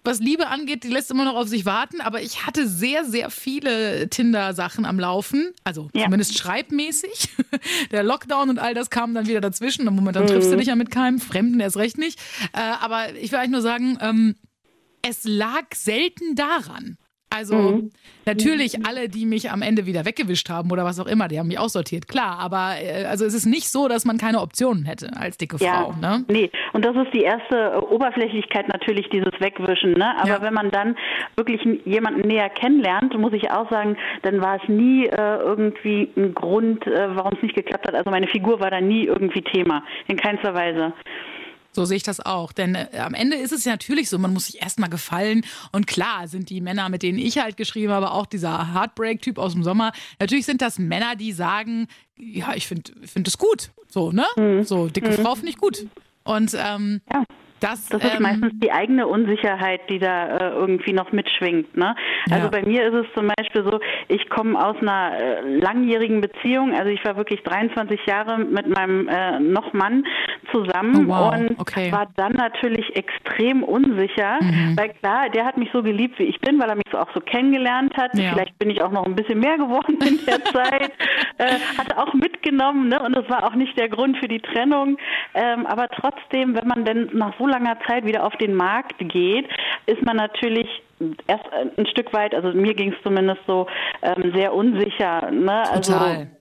was 0.03 0.19
Liebe 0.19 0.47
angeht, 0.47 0.83
die 0.83 0.87
lässt 0.87 1.11
immer 1.11 1.25
noch 1.25 1.35
auf 1.35 1.47
sich 1.47 1.65
warten, 1.65 2.01
aber 2.01 2.21
ich 2.21 2.45
hatte 2.45 2.67
sehr, 2.67 3.05
sehr 3.05 3.29
viele 3.29 4.09
Tinder-Sachen 4.09 4.85
am 4.85 4.99
Laufen. 4.99 5.51
Also 5.63 5.89
ja. 5.93 6.05
zumindest 6.05 6.37
schreibmäßig. 6.37 7.29
Der 7.91 8.03
Lockdown 8.03 8.49
und 8.49 8.59
all 8.59 8.73
das 8.73 8.89
kam 8.89 9.13
dann 9.13 9.27
wieder 9.27 9.41
dazwischen. 9.41 9.87
Und 9.87 9.95
momentan 9.95 10.23
mhm. 10.23 10.27
triffst 10.27 10.51
du 10.51 10.57
dich 10.57 10.67
ja 10.67 10.75
mit 10.75 10.89
keinem, 10.89 11.19
Fremden 11.19 11.59
erst 11.59 11.77
recht 11.77 11.97
nicht. 11.97 12.19
Äh, 12.53 12.59
aber 12.59 13.13
ich 13.15 13.31
will 13.31 13.39
eigentlich 13.39 13.51
nur 13.51 13.61
sagen, 13.61 13.97
ähm, 14.01 14.35
es 15.03 15.23
lag 15.23 15.65
selten 15.75 16.35
daran. 16.35 16.97
Also 17.33 17.55
mhm. 17.55 17.91
natürlich 18.25 18.85
alle, 18.85 19.07
die 19.07 19.25
mich 19.25 19.51
am 19.51 19.61
Ende 19.61 19.85
wieder 19.85 20.05
weggewischt 20.05 20.49
haben 20.49 20.69
oder 20.69 20.83
was 20.83 20.99
auch 20.99 21.07
immer, 21.07 21.29
die 21.29 21.39
haben 21.39 21.47
mich 21.47 21.57
aussortiert, 21.57 22.07
klar. 22.09 22.37
Aber 22.39 22.75
äh, 22.81 23.05
also 23.05 23.25
es 23.25 23.33
ist 23.33 23.45
nicht 23.45 23.69
so, 23.69 23.87
dass 23.87 24.03
man 24.03 24.17
keine 24.17 24.41
Optionen 24.41 24.85
hätte 24.85 25.09
als 25.15 25.37
dicke 25.37 25.55
ja, 25.59 25.83
Frau. 25.83 25.93
Ne? 26.01 26.25
Nee, 26.27 26.51
und 26.73 26.83
das 26.83 26.95
ist 26.97 27.13
die 27.13 27.21
erste 27.21 27.55
äh, 27.55 27.77
Oberflächlichkeit 27.77 28.67
natürlich, 28.67 29.09
dieses 29.09 29.31
Wegwischen. 29.39 29.93
Ne? 29.93 30.13
Aber 30.19 30.27
ja. 30.27 30.41
wenn 30.41 30.53
man 30.53 30.71
dann 30.71 30.97
wirklich 31.37 31.61
jemanden 31.85 32.27
näher 32.27 32.49
kennenlernt, 32.49 33.17
muss 33.17 33.33
ich 33.33 33.49
auch 33.49 33.69
sagen, 33.69 33.95
dann 34.23 34.41
war 34.41 34.61
es 34.61 34.67
nie 34.67 35.05
äh, 35.05 35.37
irgendwie 35.37 36.09
ein 36.17 36.33
Grund, 36.33 36.85
äh, 36.85 37.15
warum 37.15 37.33
es 37.37 37.41
nicht 37.41 37.55
geklappt 37.55 37.87
hat. 37.87 37.95
Also 37.95 38.11
meine 38.11 38.27
Figur 38.27 38.59
war 38.59 38.71
da 38.71 38.81
nie 38.81 39.05
irgendwie 39.05 39.41
Thema, 39.41 39.83
in 40.07 40.17
keinster 40.17 40.53
Weise. 40.53 40.93
So 41.73 41.85
sehe 41.85 41.97
ich 41.97 42.03
das 42.03 42.19
auch. 42.19 42.51
Denn 42.51 42.75
äh, 42.75 42.87
am 42.99 43.13
Ende 43.13 43.37
ist 43.37 43.51
es 43.51 43.65
ja 43.65 43.71
natürlich 43.71 44.09
so, 44.09 44.17
man 44.17 44.33
muss 44.33 44.47
sich 44.47 44.61
erstmal 44.61 44.89
gefallen. 44.89 45.45
Und 45.71 45.87
klar 45.87 46.27
sind 46.27 46.49
die 46.49 46.61
Männer, 46.61 46.89
mit 46.89 47.03
denen 47.03 47.17
ich 47.17 47.37
halt 47.37 47.57
geschrieben 47.57 47.91
habe, 47.91 48.11
auch 48.11 48.25
dieser 48.25 48.73
Heartbreak-Typ 48.73 49.37
aus 49.37 49.53
dem 49.53 49.63
Sommer, 49.63 49.91
natürlich 50.19 50.45
sind 50.45 50.61
das 50.61 50.79
Männer, 50.79 51.15
die 51.15 51.31
sagen, 51.31 51.87
ja, 52.17 52.53
ich 52.53 52.67
finde 52.67 52.91
find 53.05 53.27
das 53.27 53.37
gut. 53.37 53.71
So, 53.87 54.11
ne? 54.11 54.25
Mhm. 54.37 54.63
So, 54.63 54.87
dicke 54.87 55.09
mhm. 55.09 55.23
Frau 55.23 55.35
finde 55.35 55.49
ich 55.49 55.57
gut. 55.57 55.85
Und 56.23 56.55
ähm, 56.57 57.01
ja. 57.11 57.23
Das, 57.61 57.87
das 57.89 58.03
ist 58.03 58.15
ähm, 58.15 58.23
meistens 58.23 58.53
die 58.59 58.71
eigene 58.71 59.07
Unsicherheit, 59.07 59.81
die 59.87 59.99
da 59.99 60.37
äh, 60.37 60.49
irgendwie 60.49 60.93
noch 60.93 61.11
mitschwingt. 61.11 61.77
Ne? 61.77 61.95
Also 62.31 62.45
ja. 62.45 62.49
bei 62.49 62.63
mir 62.63 62.87
ist 62.87 63.05
es 63.05 63.13
zum 63.13 63.31
Beispiel 63.37 63.63
so, 63.63 63.79
ich 64.07 64.29
komme 64.29 64.59
aus 64.59 64.75
einer 64.81 65.13
äh, 65.19 65.57
langjährigen 65.59 66.21
Beziehung, 66.21 66.73
also 66.73 66.89
ich 66.89 67.05
war 67.05 67.17
wirklich 67.17 67.43
23 67.43 68.03
Jahre 68.07 68.39
mit 68.39 68.67
meinem 68.67 69.07
äh, 69.07 69.39
noch 69.39 69.73
Mann 69.73 70.05
zusammen 70.51 71.05
oh, 71.05 71.13
wow. 71.13 71.35
und 71.35 71.59
okay. 71.59 71.91
war 71.91 72.07
dann 72.15 72.33
natürlich 72.33 72.95
extrem 72.95 73.63
unsicher, 73.63 74.39
mhm. 74.41 74.75
weil 74.75 74.89
klar, 74.89 75.29
der 75.29 75.45
hat 75.45 75.57
mich 75.57 75.69
so 75.71 75.83
geliebt, 75.83 76.17
wie 76.17 76.23
ich 76.23 76.39
bin, 76.39 76.59
weil 76.59 76.69
er 76.69 76.75
mich 76.75 76.87
so 76.91 76.97
auch 76.97 77.13
so 77.13 77.19
kennengelernt 77.19 77.95
hat. 77.95 78.17
Ja. 78.17 78.31
Vielleicht 78.33 78.57
bin 78.57 78.71
ich 78.71 78.81
auch 78.81 78.91
noch 78.91 79.05
ein 79.05 79.15
bisschen 79.15 79.39
mehr 79.39 79.57
geworden 79.57 79.99
in 80.01 80.19
der 80.25 80.43
Zeit, 80.51 80.91
äh, 81.37 81.59
hat 81.77 81.95
auch 81.95 82.15
mitgenommen 82.15 82.89
ne? 82.89 82.99
und 83.01 83.15
das 83.15 83.29
war 83.29 83.43
auch 83.43 83.53
nicht 83.53 83.77
der 83.77 83.89
Grund 83.89 84.17
für 84.17 84.27
die 84.27 84.39
Trennung. 84.39 84.97
Ähm, 85.35 85.67
aber 85.67 85.87
trotzdem, 85.89 86.55
wenn 86.55 86.67
man 86.67 86.85
denn 86.85 87.09
nach 87.13 87.33
so 87.37 87.50
langer 87.51 87.77
Zeit 87.87 88.05
wieder 88.05 88.23
auf 88.25 88.35
den 88.37 88.55
Markt 88.55 88.97
geht, 88.97 89.47
ist 89.85 90.01
man 90.01 90.17
natürlich 90.17 90.67
erst 91.27 91.45
ein 91.77 91.85
Stück 91.87 92.13
weit, 92.13 92.33
also 92.35 92.51
mir 92.53 92.73
ging 92.73 92.93
es 92.93 93.03
zumindest 93.03 93.41
so, 93.47 93.67
ähm, 94.01 94.31
sehr 94.35 94.53
unsicher. 94.53 95.31
Ne? 95.31 95.63
Also 95.69 95.93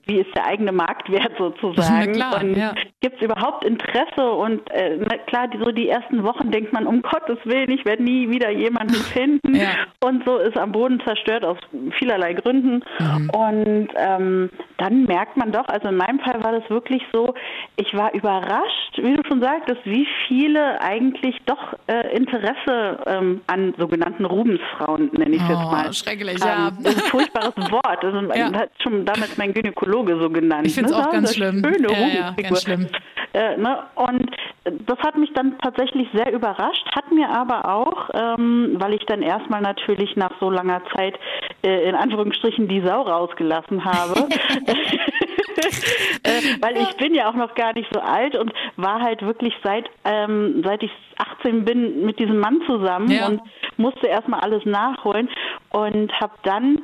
wie 0.05 0.19
ist 0.19 0.35
der 0.35 0.45
eigene 0.45 0.71
Marktwert 0.71 1.31
sozusagen? 1.37 2.13
Klar, 2.13 2.41
und 2.41 2.55
ja. 2.55 2.73
gibt 3.01 3.17
es 3.17 3.21
überhaupt 3.21 3.63
Interesse? 3.63 4.31
Und 4.31 4.69
äh, 4.71 4.97
klar, 5.27 5.47
die, 5.47 5.57
so 5.57 5.71
die 5.71 5.89
ersten 5.89 6.23
Wochen 6.23 6.51
denkt 6.51 6.73
man, 6.73 6.87
um 6.87 7.01
Gottes 7.01 7.37
Willen, 7.45 7.69
ich 7.69 7.85
werde 7.85 8.03
nie 8.03 8.29
wieder 8.29 8.49
jemanden 8.49 8.95
finden. 9.13 9.55
Ja. 9.55 9.69
Und 10.03 10.25
so 10.25 10.37
ist 10.37 10.57
am 10.57 10.71
Boden 10.71 11.01
zerstört 11.05 11.45
aus 11.45 11.57
vielerlei 11.97 12.33
Gründen. 12.33 12.83
Mhm. 12.99 13.29
Und 13.29 13.87
ähm, 13.95 14.49
dann 14.77 15.05
merkt 15.05 15.37
man 15.37 15.51
doch, 15.51 15.67
also 15.67 15.89
in 15.89 15.95
meinem 15.97 16.19
Fall 16.19 16.43
war 16.43 16.51
das 16.51 16.69
wirklich 16.69 17.03
so, 17.13 17.33
ich 17.75 17.93
war 17.93 18.13
überrascht, 18.13 18.97
wie 18.97 19.15
du 19.15 19.21
schon 19.27 19.41
sagtest, 19.41 19.81
wie 19.85 20.07
viele 20.27 20.81
eigentlich 20.81 21.37
doch 21.45 21.77
äh, 21.87 22.15
Interesse 22.15 22.99
ähm, 23.05 23.41
an 23.47 23.73
sogenannten 23.77 24.25
Rubensfrauen, 24.51 25.09
nenne 25.13 25.35
ich 25.35 25.41
es 25.41 25.49
oh, 25.49 25.53
jetzt 25.53 25.71
mal. 25.71 25.93
Schrecklich, 25.93 26.39
ja. 26.39 26.71
Das 26.81 26.95
ist 26.95 27.03
ein 27.03 27.09
furchtbares 27.09 27.71
Wort. 27.71 28.03
Also, 28.03 28.33
ja. 28.33 28.53
hat 28.53 28.69
schon 28.81 29.05
damals 29.05 29.37
mein 29.37 29.53
Gynäkologe 29.53 30.17
so 30.19 30.29
genannt. 30.29 30.67
Ich 30.67 30.75
finde 30.75 30.91
es 30.91 30.97
ne? 30.97 31.03
auch 31.03 31.11
ganz 31.11 31.35
schlimm. 31.35 31.63
Schöne 31.63 31.91
ja, 31.91 32.07
ja, 32.07 32.31
ganz 32.31 32.63
schlimm. 32.63 32.87
Äh, 33.33 33.57
ne? 33.57 33.83
Und 33.95 34.29
das 34.85 34.99
hat 34.99 35.17
mich 35.17 35.31
dann 35.33 35.57
tatsächlich 35.59 36.07
sehr 36.13 36.33
überrascht, 36.33 36.85
hat 36.93 37.11
mir 37.11 37.29
aber 37.29 37.73
auch, 37.73 38.09
ähm, 38.13 38.75
weil 38.77 38.93
ich 38.93 39.05
dann 39.05 39.21
erstmal 39.21 39.61
natürlich 39.61 40.15
nach 40.15 40.31
so 40.39 40.49
langer 40.49 40.81
Zeit 40.95 41.17
äh, 41.63 41.87
in 41.89 41.95
Anführungsstrichen 41.95 42.67
die 42.67 42.81
Sau 42.81 43.01
rausgelassen 43.01 43.85
habe. 43.85 44.27
äh, 46.23 46.61
weil 46.61 46.77
ich 46.77 46.97
bin 46.97 47.13
ja 47.13 47.29
auch 47.29 47.35
noch 47.35 47.55
gar 47.55 47.73
nicht 47.73 47.89
so 47.93 47.99
alt 47.99 48.35
und 48.35 48.51
war 48.75 49.01
halt 49.01 49.21
wirklich 49.21 49.53
seit 49.63 49.89
ähm, 50.05 50.61
seit 50.65 50.83
ich 50.83 50.91
18 51.17 51.65
bin 51.65 52.05
mit 52.05 52.19
diesem 52.19 52.39
Mann 52.39 52.61
zusammen 52.65 53.11
ja. 53.11 53.27
und 53.27 53.41
musste 53.77 54.07
erstmal 54.07 54.41
alles 54.41 54.65
nachholen 54.65 55.29
und 55.71 56.11
habe 56.19 56.33
dann 56.43 56.81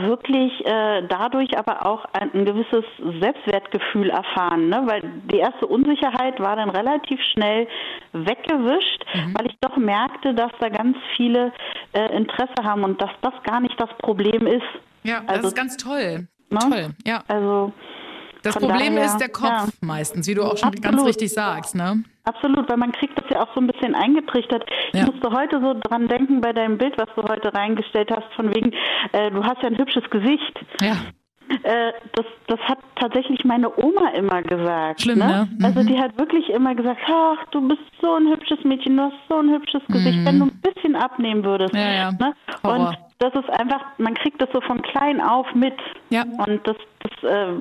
wirklich 0.00 0.52
äh, 0.64 1.02
dadurch 1.08 1.56
aber 1.58 1.86
auch 1.86 2.04
ein, 2.12 2.32
ein, 2.32 2.44
gewisses 2.44 2.84
Selbstwertgefühl 3.20 4.10
erfahren, 4.10 4.68
ne? 4.68 4.82
weil 4.86 5.02
die 5.30 5.38
erste 5.38 5.66
Unsicherheit 5.66 6.40
war 6.40 6.56
dann 6.56 6.70
relativ 6.70 7.20
schnell 7.32 7.66
weggewischt, 8.12 9.04
mhm. 9.14 9.34
weil 9.36 9.46
ich 9.46 9.56
doch 9.60 9.76
merkte, 9.76 10.34
dass 10.34 10.52
da 10.60 10.68
ganz 10.68 10.96
viele 11.16 11.52
äh, 11.92 12.16
Interesse 12.16 12.62
haben 12.62 12.84
und 12.84 13.00
dass 13.00 13.10
das 13.20 13.34
gar 13.44 13.60
nicht 13.60 13.78
das 13.80 13.90
Problem 13.98 14.46
ist. 14.46 14.62
Ja, 15.02 15.18
also, 15.26 15.42
das 15.42 15.46
ist 15.52 15.56
ganz 15.56 15.76
toll. 15.76 16.28
Ne? 16.52 16.60
Toll, 16.70 16.86
ja. 17.04 17.22
Also 17.28 17.72
das 18.42 18.56
Problem 18.56 18.96
daher, 18.96 19.06
ist 19.06 19.18
der 19.18 19.28
Kopf 19.28 19.50
ja. 19.50 19.66
meistens, 19.80 20.26
wie 20.26 20.34
du 20.34 20.42
auch 20.42 20.56
schon 20.56 20.70
Absolut. 20.70 20.82
ganz 20.82 21.04
richtig 21.04 21.32
sagst, 21.32 21.74
ne? 21.74 22.02
Absolut, 22.24 22.68
weil 22.68 22.76
man 22.76 22.92
kriegt 22.92 23.18
das 23.18 23.24
ja 23.30 23.42
auch 23.42 23.54
so 23.54 23.60
ein 23.60 23.66
bisschen 23.66 23.94
eingetrichtert. 23.94 24.64
Ja. 24.92 25.00
Ich 25.00 25.06
musste 25.06 25.30
heute 25.30 25.60
so 25.60 25.74
dran 25.74 26.08
denken 26.08 26.40
bei 26.40 26.52
deinem 26.52 26.78
Bild, 26.78 26.96
was 26.98 27.08
du 27.16 27.22
heute 27.22 27.52
reingestellt 27.54 28.10
hast, 28.10 28.32
von 28.34 28.54
wegen, 28.54 28.72
äh, 29.12 29.30
du 29.30 29.42
hast 29.44 29.62
ja 29.62 29.68
ein 29.68 29.78
hübsches 29.78 30.08
Gesicht. 30.10 30.60
Ja. 30.80 30.96
Äh, 31.62 31.92
das, 32.14 32.26
das 32.46 32.60
hat 32.60 32.78
tatsächlich 32.96 33.44
meine 33.44 33.76
Oma 33.76 34.08
immer 34.14 34.42
gesagt. 34.42 35.02
Schlimm, 35.02 35.18
ne? 35.18 35.26
ne? 35.26 35.48
Mhm. 35.58 35.64
Also 35.64 35.82
die 35.82 35.98
hat 35.98 36.18
wirklich 36.18 36.48
immer 36.50 36.74
gesagt, 36.74 37.00
ach, 37.06 37.44
du 37.50 37.68
bist 37.68 37.82
so 38.00 38.14
ein 38.14 38.28
hübsches 38.28 38.64
Mädchen, 38.64 38.96
du 38.96 39.02
hast 39.02 39.16
so 39.28 39.38
ein 39.38 39.50
hübsches 39.50 39.82
Gesicht, 39.88 40.18
mhm. 40.18 40.26
wenn 40.26 40.38
du 40.38 40.44
ein 40.46 40.60
bisschen 40.62 40.96
abnehmen 40.96 41.44
würdest. 41.44 41.74
Ja, 41.74 41.92
ja. 41.92 42.12
Ne? 42.12 42.34
Und 42.62 42.96
das 43.22 43.32
ist 43.34 43.48
einfach, 43.50 43.80
man 43.98 44.14
kriegt 44.14 44.40
das 44.42 44.48
so 44.52 44.60
von 44.60 44.82
klein 44.82 45.20
auf 45.20 45.46
mit. 45.54 45.76
Ja. 46.10 46.22
Und 46.24 46.66
das, 46.66 46.76
das 47.00 47.30
äh, 47.30 47.52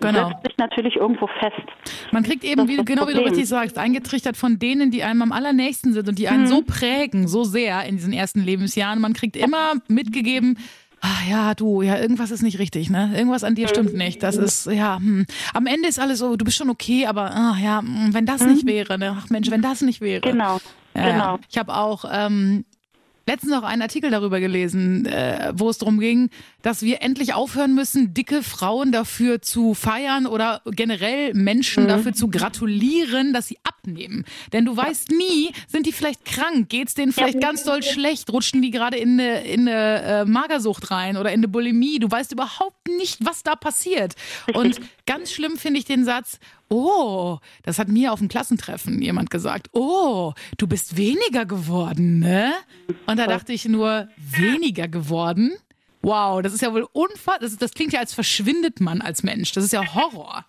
genau. 0.00 0.28
setzt 0.28 0.46
sich 0.46 0.58
natürlich 0.58 0.96
irgendwo 0.96 1.28
fest. 1.28 1.62
Man 2.10 2.24
kriegt 2.24 2.42
eben, 2.42 2.66
wie, 2.66 2.76
genau 2.84 3.06
wie 3.06 3.14
du 3.14 3.20
richtig 3.20 3.46
sagst, 3.46 3.78
eingetrichtert 3.78 4.36
von 4.36 4.58
denen, 4.58 4.90
die 4.90 5.04
einem 5.04 5.22
am 5.22 5.32
allernächsten 5.32 5.92
sind 5.92 6.08
und 6.08 6.18
die 6.18 6.26
einen 6.26 6.42
hm. 6.42 6.46
so 6.48 6.62
prägen, 6.62 7.28
so 7.28 7.44
sehr 7.44 7.84
in 7.84 7.96
diesen 7.96 8.12
ersten 8.12 8.42
Lebensjahren. 8.42 9.00
Man 9.00 9.12
kriegt 9.12 9.36
immer 9.36 9.74
mitgegeben, 9.88 10.58
Ach 11.02 11.28
ja, 11.28 11.54
du, 11.54 11.82
ja, 11.82 11.98
irgendwas 11.98 12.30
ist 12.30 12.42
nicht 12.42 12.58
richtig, 12.58 12.88
ne? 12.88 13.12
Irgendwas 13.14 13.44
an 13.44 13.54
dir 13.54 13.68
stimmt 13.68 13.92
nicht. 13.92 14.22
Das 14.22 14.36
ist, 14.36 14.66
ja, 14.66 14.96
hm. 14.96 15.26
am 15.52 15.66
Ende 15.66 15.88
ist 15.88 16.00
alles 16.00 16.18
so, 16.20 16.36
du 16.36 16.44
bist 16.44 16.56
schon 16.56 16.70
okay, 16.70 17.06
aber 17.06 17.30
ach, 17.32 17.58
ja, 17.58 17.80
hm, 17.80 18.14
wenn 18.14 18.24
das 18.24 18.40
nicht 18.40 18.66
wäre, 18.66 18.98
ne? 18.98 19.14
Ach 19.20 19.28
Mensch, 19.28 19.50
wenn 19.50 19.60
das 19.60 19.82
nicht 19.82 20.00
wäre. 20.00 20.22
Genau. 20.22 20.58
Ja, 20.96 21.12
genau. 21.12 21.38
Ich 21.50 21.58
habe 21.58 21.76
auch 21.76 22.06
ähm, 22.10 22.64
letztens 23.26 23.52
noch 23.52 23.64
einen 23.64 23.82
Artikel 23.82 24.10
darüber 24.10 24.40
gelesen, 24.40 25.04
äh, 25.06 25.52
wo 25.54 25.68
es 25.68 25.78
darum 25.78 25.98
ging, 25.98 26.30
dass 26.62 26.82
wir 26.82 27.02
endlich 27.02 27.34
aufhören 27.34 27.74
müssen, 27.74 28.14
dicke 28.14 28.42
Frauen 28.42 28.92
dafür 28.92 29.42
zu 29.42 29.74
feiern 29.74 30.26
oder 30.26 30.62
generell 30.66 31.34
Menschen 31.34 31.84
mhm. 31.84 31.88
dafür 31.88 32.12
zu 32.12 32.28
gratulieren, 32.28 33.32
dass 33.32 33.48
sie 33.48 33.58
abnehmen. 33.64 34.24
Denn 34.52 34.64
du 34.64 34.76
weißt 34.76 35.10
nie, 35.10 35.52
sind 35.66 35.86
die 35.86 35.92
vielleicht 35.92 36.24
krank, 36.24 36.68
geht's 36.68 36.94
denen 36.94 37.12
vielleicht 37.12 37.40
ganz 37.40 37.64
doll 37.64 37.82
schlecht, 37.82 38.32
rutschen 38.32 38.62
die 38.62 38.70
gerade 38.70 38.96
in 38.96 39.20
eine, 39.20 39.44
in 39.44 39.68
eine 39.68 40.02
äh, 40.02 40.24
Magersucht 40.24 40.90
rein 40.90 41.16
oder 41.16 41.30
in 41.30 41.40
eine 41.40 41.48
Bulimie. 41.48 41.98
Du 41.98 42.10
weißt 42.10 42.32
überhaupt 42.32 42.88
nicht, 42.88 43.24
was 43.24 43.42
da 43.42 43.56
passiert. 43.56 44.14
Und 44.54 44.80
ganz 45.06 45.32
schlimm 45.32 45.56
finde 45.56 45.80
ich 45.80 45.84
den 45.84 46.04
Satz, 46.04 46.38
Oh, 46.68 47.38
das 47.62 47.78
hat 47.78 47.88
mir 47.88 48.12
auf 48.12 48.18
dem 48.18 48.28
Klassentreffen 48.28 49.00
jemand 49.00 49.30
gesagt. 49.30 49.68
Oh, 49.72 50.32
du 50.58 50.66
bist 50.66 50.96
weniger 50.96 51.46
geworden, 51.46 52.18
ne? 52.18 52.52
Und 53.06 53.18
da 53.18 53.26
dachte 53.26 53.52
ich 53.52 53.66
nur, 53.66 54.08
weniger 54.16 54.88
geworden? 54.88 55.52
Wow, 56.02 56.42
das 56.42 56.52
ist 56.52 56.62
ja 56.62 56.72
wohl 56.72 56.86
unfassbar. 56.92 57.38
Das, 57.40 57.56
das, 57.56 57.72
klingt 57.72 57.92
ja, 57.92 58.00
als 58.00 58.14
verschwindet 58.14 58.80
man 58.80 59.00
als 59.00 59.22
Mensch. 59.22 59.52
Das 59.52 59.64
ist 59.64 59.72
ja 59.72 59.94
Horror. 59.94 60.44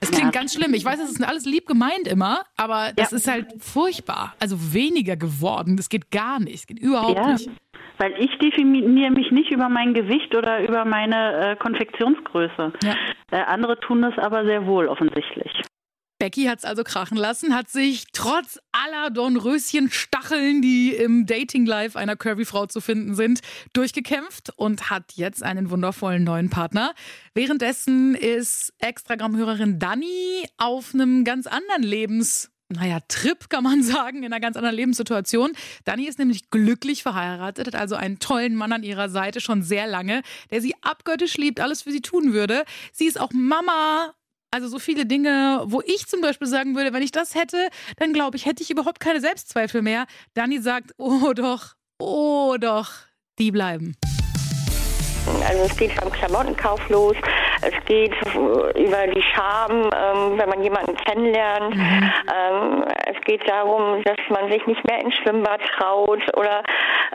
Es 0.00 0.10
klingt 0.10 0.34
ja. 0.34 0.40
ganz 0.40 0.54
schlimm. 0.54 0.74
Ich 0.74 0.84
weiß, 0.84 0.98
es 0.98 1.10
ist 1.10 1.22
alles 1.22 1.44
lieb 1.44 1.66
gemeint 1.66 2.08
immer, 2.08 2.44
aber 2.56 2.92
das 2.96 3.12
ja. 3.12 3.16
ist 3.16 3.28
halt 3.28 3.46
furchtbar. 3.60 4.34
Also 4.40 4.72
weniger 4.72 5.16
geworden. 5.16 5.76
Das 5.76 5.88
geht 5.88 6.10
gar 6.10 6.40
nicht. 6.40 6.54
Das 6.54 6.66
geht 6.66 6.80
überhaupt 6.80 7.16
ja. 7.16 7.32
nicht. 7.34 7.50
Weil 7.98 8.14
ich 8.18 8.36
definiere 8.38 9.10
mich 9.10 9.30
nicht 9.30 9.50
über 9.50 9.68
mein 9.68 9.94
Gewicht 9.94 10.34
oder 10.34 10.62
über 10.62 10.84
meine 10.84 11.52
äh, 11.52 11.56
Konfektionsgröße. 11.56 12.72
Äh, 13.30 13.36
andere 13.36 13.78
tun 13.80 14.02
das 14.02 14.18
aber 14.18 14.44
sehr 14.44 14.66
wohl 14.66 14.88
offensichtlich. 14.88 15.62
Becky 16.22 16.44
hat 16.44 16.60
es 16.60 16.64
also 16.64 16.84
krachen 16.84 17.16
lassen, 17.16 17.52
hat 17.52 17.68
sich 17.68 18.04
trotz 18.12 18.60
aller 18.70 19.10
Dornröschen-Stacheln, 19.10 20.62
die 20.62 20.94
im 20.94 21.26
Dating-Life 21.26 21.98
einer 21.98 22.14
Curvy-Frau 22.14 22.66
zu 22.66 22.80
finden 22.80 23.16
sind, 23.16 23.40
durchgekämpft 23.72 24.52
und 24.54 24.88
hat 24.88 25.14
jetzt 25.14 25.42
einen 25.42 25.70
wundervollen 25.70 26.22
neuen 26.22 26.48
Partner. 26.48 26.94
Währenddessen 27.34 28.14
ist 28.14 28.72
Extragramm-Hörerin 28.78 29.80
Dani 29.80 30.46
auf 30.58 30.94
einem 30.94 31.24
ganz 31.24 31.48
anderen 31.48 31.82
Lebens 31.82 32.52
naja, 32.72 32.98
Trip, 33.08 33.48
kann 33.48 33.64
man 33.64 33.82
sagen, 33.82 34.18
in 34.18 34.26
einer 34.26 34.40
ganz 34.40 34.56
anderen 34.56 34.76
Lebenssituation. 34.76 35.52
Dani 35.84 36.06
ist 36.06 36.18
nämlich 36.18 36.50
glücklich 36.50 37.02
verheiratet, 37.02 37.68
hat 37.68 37.74
also 37.74 37.94
einen 37.94 38.18
tollen 38.18 38.54
Mann 38.54 38.72
an 38.72 38.82
ihrer 38.82 39.08
Seite 39.08 39.40
schon 39.40 39.62
sehr 39.62 39.86
lange, 39.86 40.22
der 40.50 40.60
sie 40.60 40.74
abgöttisch 40.82 41.36
liebt, 41.36 41.60
alles 41.60 41.82
für 41.82 41.92
sie 41.92 42.00
tun 42.02 42.32
würde. 42.32 42.64
Sie 42.92 43.06
ist 43.06 43.20
auch 43.20 43.30
Mama 43.32 44.14
also 44.54 44.68
so 44.68 44.78
viele 44.78 45.06
Dinge, 45.06 45.62
wo 45.64 45.80
ich 45.80 46.06
zum 46.06 46.20
Beispiel 46.20 46.46
sagen 46.46 46.76
würde, 46.76 46.92
wenn 46.92 47.02
ich 47.02 47.10
das 47.10 47.34
hätte, 47.34 47.70
dann 47.96 48.12
glaube 48.12 48.36
ich, 48.36 48.44
hätte 48.44 48.62
ich 48.62 48.70
überhaupt 48.70 49.00
keine 49.00 49.18
Selbstzweifel 49.18 49.80
mehr. 49.80 50.04
Dani 50.34 50.60
sagt, 50.60 50.92
oh 50.98 51.32
doch, 51.32 51.74
oh 51.98 52.56
doch, 52.60 52.90
die 53.38 53.50
bleiben. 53.50 53.96
Also 55.48 55.62
es 55.62 55.76
geht 55.76 55.98
beim 55.98 56.12
Klamottenkauf 56.12 56.86
los, 56.90 57.16
es 57.62 57.84
geht 57.86 58.14
über 58.34 59.06
die 59.06 59.22
Scham, 59.22 59.70
ähm, 59.70 60.38
wenn 60.38 60.48
man 60.48 60.62
jemanden 60.62 60.96
kennenlernt. 60.96 61.74
Mhm. 61.74 62.12
Ähm, 62.34 62.84
es 63.06 63.20
geht 63.24 63.48
darum, 63.48 64.02
dass 64.04 64.16
man 64.30 64.50
sich 64.50 64.66
nicht 64.66 64.84
mehr 64.88 65.00
ins 65.00 65.14
Schwimmbad 65.16 65.60
traut 65.78 66.20
oder 66.36 66.62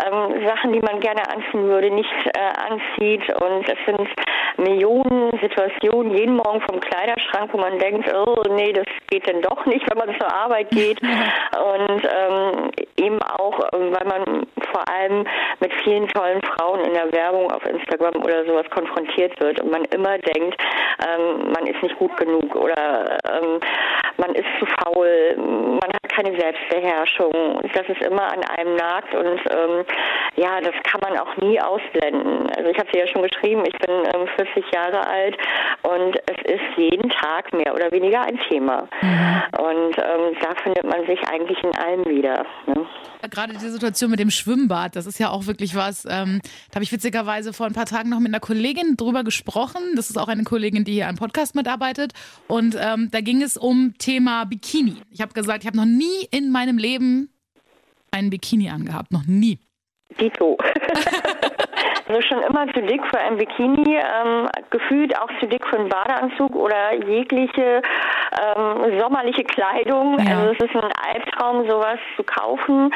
ähm, 0.05 0.45
Sachen, 0.45 0.71
die 0.73 0.79
man 0.79 0.99
gerne 0.99 1.21
anziehen 1.29 1.67
würde, 1.67 1.91
nicht 1.91 2.09
äh, 2.25 2.71
anzieht. 2.71 3.23
Und 3.41 3.67
es 3.67 3.77
sind 3.85 4.09
Millionen 4.57 5.37
Situationen 5.41 6.15
jeden 6.15 6.35
Morgen 6.35 6.61
vom 6.61 6.79
Kleiderschrank, 6.79 7.51
wo 7.53 7.57
man 7.57 7.77
denkt, 7.79 8.11
oh 8.13 8.43
nee, 8.55 8.73
das 8.73 8.85
geht 9.09 9.27
denn 9.27 9.41
doch 9.41 9.65
nicht, 9.65 9.85
wenn 9.89 9.97
man 9.97 10.17
zur 10.17 10.33
Arbeit 10.33 10.69
geht. 10.69 11.01
Und 11.01 12.03
ähm, 12.03 12.71
eben 12.97 13.21
auch, 13.21 13.59
ähm, 13.73 13.93
weil 13.93 14.07
man 14.07 14.47
vor 14.71 14.83
allem 14.89 15.25
mit 15.59 15.73
vielen 15.83 16.07
tollen 16.09 16.41
Frauen 16.43 16.81
in 16.81 16.93
der 16.93 17.11
Werbung 17.11 17.51
auf 17.51 17.65
Instagram 17.65 18.23
oder 18.23 18.45
sowas 18.45 18.65
konfrontiert 18.69 19.39
wird 19.39 19.61
und 19.61 19.71
man 19.71 19.85
immer 19.85 20.17
denkt, 20.17 20.36
ähm, 20.45 21.51
man 21.51 21.67
ist 21.67 21.81
nicht 21.81 21.97
gut 21.97 22.15
genug 22.17 22.55
oder 22.55 23.17
ähm, 23.29 23.59
man 24.17 24.33
ist 24.33 24.47
zu 24.59 24.65
faul, 24.65 25.35
man 25.37 25.93
hat 25.93 26.09
keine 26.09 26.37
Selbstbeherrschung. 26.39 27.61
Das 27.73 27.87
ist 27.87 28.01
immer 28.01 28.23
an 28.23 28.43
einem 28.43 28.75
nagt 28.75 29.13
und 29.13 29.39
ähm, 29.49 29.85
ja, 30.35 30.59
das 30.61 30.73
kann 30.83 31.01
man 31.01 31.17
auch 31.19 31.35
nie 31.37 31.59
ausblenden. 31.59 32.49
Also 32.55 32.69
ich 32.69 32.77
habe 32.77 32.89
sie 32.91 32.99
ja 32.99 33.07
schon 33.07 33.23
geschrieben, 33.23 33.63
ich 33.65 33.77
bin 33.77 33.95
ähm, 34.13 34.27
40 34.35 34.71
Jahre 34.73 35.05
alt 35.05 35.37
und 35.83 36.17
es 36.27 36.53
ist 36.53 36.77
jeden 36.77 37.09
Tag 37.09 37.53
mehr 37.53 37.73
oder 37.73 37.91
weniger 37.91 38.21
ein 38.21 38.39
Thema. 38.49 38.87
Mhm. 39.01 39.43
Und 39.59 39.97
ähm, 39.97 40.35
da 40.41 40.55
findet 40.63 40.83
man 40.83 41.05
sich 41.05 41.19
eigentlich 41.29 41.63
in 41.63 41.75
allem 41.75 42.05
wieder. 42.05 42.45
Ne? 42.65 42.85
Gerade 43.29 43.53
die 43.53 43.59
Situation 43.59 44.11
mit 44.11 44.19
dem 44.19 44.29
Schwimmbad, 44.29 44.95
das 44.95 45.05
ist 45.05 45.19
ja 45.19 45.29
auch 45.29 45.47
wirklich 45.47 45.75
was. 45.75 46.05
Ähm, 46.05 46.39
da 46.69 46.75
habe 46.75 46.83
ich 46.83 46.91
witzigerweise 46.91 47.53
vor 47.53 47.65
ein 47.65 47.73
paar 47.73 47.85
Tagen 47.85 48.09
noch 48.09 48.19
mit 48.19 48.29
einer 48.29 48.39
Kollegin 48.39 48.95
drüber 48.95 49.23
gesprochen. 49.23 49.81
Das 49.95 50.09
ist 50.09 50.17
auch 50.17 50.26
eine 50.27 50.43
Kollegin, 50.43 50.83
die 50.83 50.93
hier 50.93 51.07
am 51.07 51.15
Podcast 51.15 51.55
mitarbeitet. 51.55 52.13
Und 52.47 52.75
ähm, 52.79 53.09
da 53.11 53.21
ging 53.21 53.41
es 53.41 53.57
um 53.57 53.93
Thema 53.97 54.45
Bikini. 54.45 54.97
Ich 55.11 55.21
habe 55.21 55.33
gesagt, 55.33 55.63
ich 55.63 55.67
habe 55.67 55.77
noch 55.77 55.85
nie 55.85 56.27
in 56.31 56.51
meinem 56.51 56.77
Leben 56.77 57.29
einen 58.11 58.29
Bikini 58.29 58.69
angehabt. 58.69 59.11
Noch 59.11 59.25
nie. 59.25 59.59
Dito. 60.19 60.57
Also 62.07 62.21
schon 62.21 62.41
immer 62.41 62.67
zu 62.73 62.81
dick 62.81 63.01
für 63.07 63.19
ein 63.19 63.37
Bikini, 63.37 63.97
ähm, 63.97 64.47
gefühlt 64.69 65.17
auch 65.19 65.29
zu 65.39 65.47
dick 65.47 65.65
für 65.67 65.77
einen 65.77 65.89
Badeanzug 65.89 66.55
oder 66.55 66.93
jegliche 66.93 67.81
ähm, 68.31 68.99
sommerliche 68.99 69.43
Kleidung. 69.43 70.17
Ja. 70.19 70.39
Also 70.39 70.53
es 70.53 70.69
ist 70.69 70.75
ein 70.75 70.91
Albtraum, 71.13 71.67
sowas 71.69 71.99
zu 72.15 72.23
kaufen. 72.23 72.91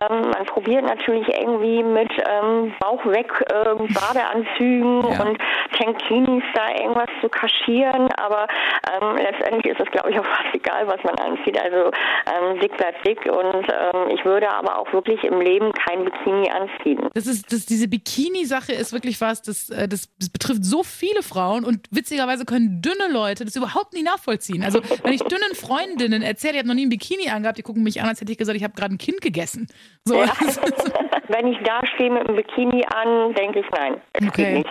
Ähm, 0.00 0.20
man 0.30 0.46
probiert 0.46 0.84
natürlich 0.84 1.28
irgendwie 1.28 1.82
mit 1.82 2.10
ähm, 2.18 2.74
Bauch 2.80 3.04
weg 3.06 3.30
äh, 3.48 3.74
Badeanzügen 3.92 5.02
ja. 5.10 5.22
und 5.22 5.38
Tankinis 5.78 6.44
da 6.54 6.70
irgendwas 6.70 7.08
zu 7.20 7.28
kaschieren, 7.28 8.08
aber 8.16 8.46
ähm, 8.90 9.16
letztendlich 9.16 9.72
ist 9.72 9.80
es, 9.80 9.90
glaube 9.90 10.10
ich, 10.10 10.18
auch 10.18 10.24
fast 10.36 10.54
egal, 10.54 10.86
was 10.86 11.02
man 11.04 11.14
anzieht. 11.16 11.58
Also 11.60 11.90
ähm, 12.26 12.60
dick 12.60 12.76
bleibt 12.76 13.06
dick 13.06 13.24
und 13.26 13.66
ähm, 13.68 14.10
ich 14.14 14.24
würde 14.24 14.50
aber 14.50 14.78
auch 14.78 14.92
wirklich 14.92 15.22
im 15.24 15.40
Leben 15.40 15.72
kein 15.72 16.04
Bikini 16.04 16.50
anziehen. 16.50 17.08
Das 17.14 17.26
ist 17.26 17.52
das, 17.52 17.66
diese 17.66 17.88
Bikini-Sache 17.88 18.72
ist 18.72 18.92
wirklich 18.92 19.20
was, 19.20 19.42
das, 19.42 19.70
äh, 19.70 19.88
das, 19.88 20.08
das 20.18 20.30
betrifft 20.30 20.64
so 20.64 20.82
viele 20.82 21.22
Frauen 21.22 21.64
und 21.64 21.88
witzigerweise 21.90 22.44
können 22.44 22.82
dünne 22.82 23.12
Leute 23.12 23.44
das 23.44 23.56
überhaupt 23.56 23.92
nicht 23.92 24.04
nachvollziehen. 24.04 24.62
Also 24.62 24.71
wenn 25.02 25.12
ich 25.12 25.22
dünnen 25.22 25.54
Freundinnen 25.54 26.22
erzähle, 26.22 26.54
ich 26.54 26.58
habe 26.58 26.68
noch 26.68 26.74
nie 26.74 26.86
ein 26.86 26.90
Bikini 26.90 27.28
angehabt, 27.28 27.58
die 27.58 27.62
gucken 27.62 27.82
mich 27.82 28.00
an, 28.00 28.08
als 28.08 28.20
hätte 28.20 28.32
ich 28.32 28.38
gesagt, 28.38 28.56
ich 28.56 28.64
habe 28.64 28.74
gerade 28.74 28.94
ein 28.94 28.98
Kind 28.98 29.20
gegessen. 29.20 29.66
So. 30.04 30.22
Ja. 30.22 30.32
wenn 31.28 31.46
ich 31.46 31.58
da 31.64 31.80
stehe 31.94 32.10
mit 32.10 32.28
einem 32.28 32.36
Bikini 32.36 32.84
an, 32.94 33.34
denke 33.34 33.60
ich 33.60 33.66
nein. 33.70 34.00
Okay. 34.26 34.64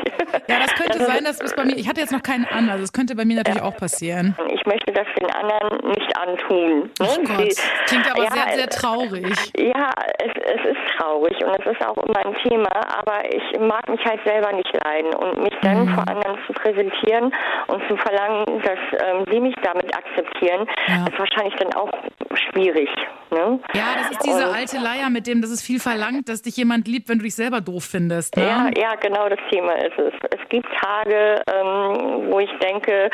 Ja, 0.47 0.59
das 0.59 0.73
könnte 0.75 0.93
also, 0.99 1.05
sein, 1.05 1.23
dass 1.23 1.41
es 1.41 1.55
bei 1.55 1.65
mir, 1.65 1.75
ich 1.75 1.87
hatte 1.87 2.01
jetzt 2.01 2.11
noch 2.11 2.23
keinen 2.23 2.45
an, 2.45 2.69
also 2.69 2.83
es 2.83 2.93
könnte 2.93 3.15
bei 3.15 3.25
mir 3.25 3.37
natürlich 3.37 3.61
ja. 3.61 3.67
auch 3.67 3.77
passieren. 3.77 4.35
Ich 4.53 4.65
möchte 4.65 4.91
das 4.91 5.07
den 5.19 5.29
anderen 5.31 5.89
nicht 5.89 6.17
antun. 6.17 6.81
Ne? 6.81 6.89
Oh 6.99 7.23
Gott, 7.23 7.55
klingt 7.87 8.11
aber 8.11 8.23
ja, 8.23 8.31
sehr, 8.31 8.55
sehr 8.55 8.69
traurig. 8.69 9.35
Ja, 9.57 9.91
es, 10.19 10.31
es 10.35 10.71
ist 10.71 10.97
traurig 10.97 11.35
und 11.43 11.59
es 11.59 11.65
ist 11.65 11.85
auch 11.85 11.97
immer 11.97 12.25
ein 12.25 12.35
Thema, 12.43 12.69
aber 12.97 13.23
ich 13.33 13.59
mag 13.59 13.87
mich 13.89 14.03
halt 14.05 14.19
selber 14.25 14.51
nicht 14.53 14.71
leiden 14.83 15.13
und 15.15 15.43
mich 15.43 15.53
dann 15.61 15.85
mhm. 15.85 15.93
vor 15.95 16.07
anderen 16.07 16.37
zu 16.45 16.53
präsentieren 16.53 17.33
und 17.67 17.81
zu 17.87 17.97
verlangen, 17.97 18.45
dass 18.63 18.79
ähm, 19.05 19.25
sie 19.31 19.39
mich 19.39 19.55
damit 19.63 19.95
akzeptieren, 19.95 20.67
ja. 20.87 21.05
ist 21.07 21.19
wahrscheinlich 21.19 21.55
dann 21.55 21.73
auch 21.73 21.91
schwierig. 22.33 22.89
Ne? 23.31 23.59
Ja, 23.73 23.95
das 23.97 24.11
ist 24.11 24.25
diese 24.25 24.45
und, 24.49 24.55
alte 24.55 24.77
Leier 24.77 25.09
mit 25.09 25.25
dem, 25.25 25.41
dass 25.41 25.51
es 25.51 25.61
viel 25.61 25.79
verlangt, 25.79 26.27
dass 26.27 26.41
dich 26.41 26.57
jemand 26.57 26.85
liebt, 26.87 27.07
wenn 27.07 27.17
du 27.17 27.23
dich 27.23 27.35
selber 27.35 27.61
doof 27.61 27.85
findest. 27.85 28.35
Ne? 28.35 28.43
Ja, 28.43 28.69
ja, 28.77 28.95
genau 28.95 29.29
das 29.29 29.39
Thema 29.49 29.73
ist 29.75 29.97
es. 29.97 30.13
Es 30.31 30.49
gibt 30.49 30.67
Tage, 30.81 31.41
ähm, 31.47 32.29
wo 32.29 32.39
ich 32.39 32.51
denke, 32.59 33.09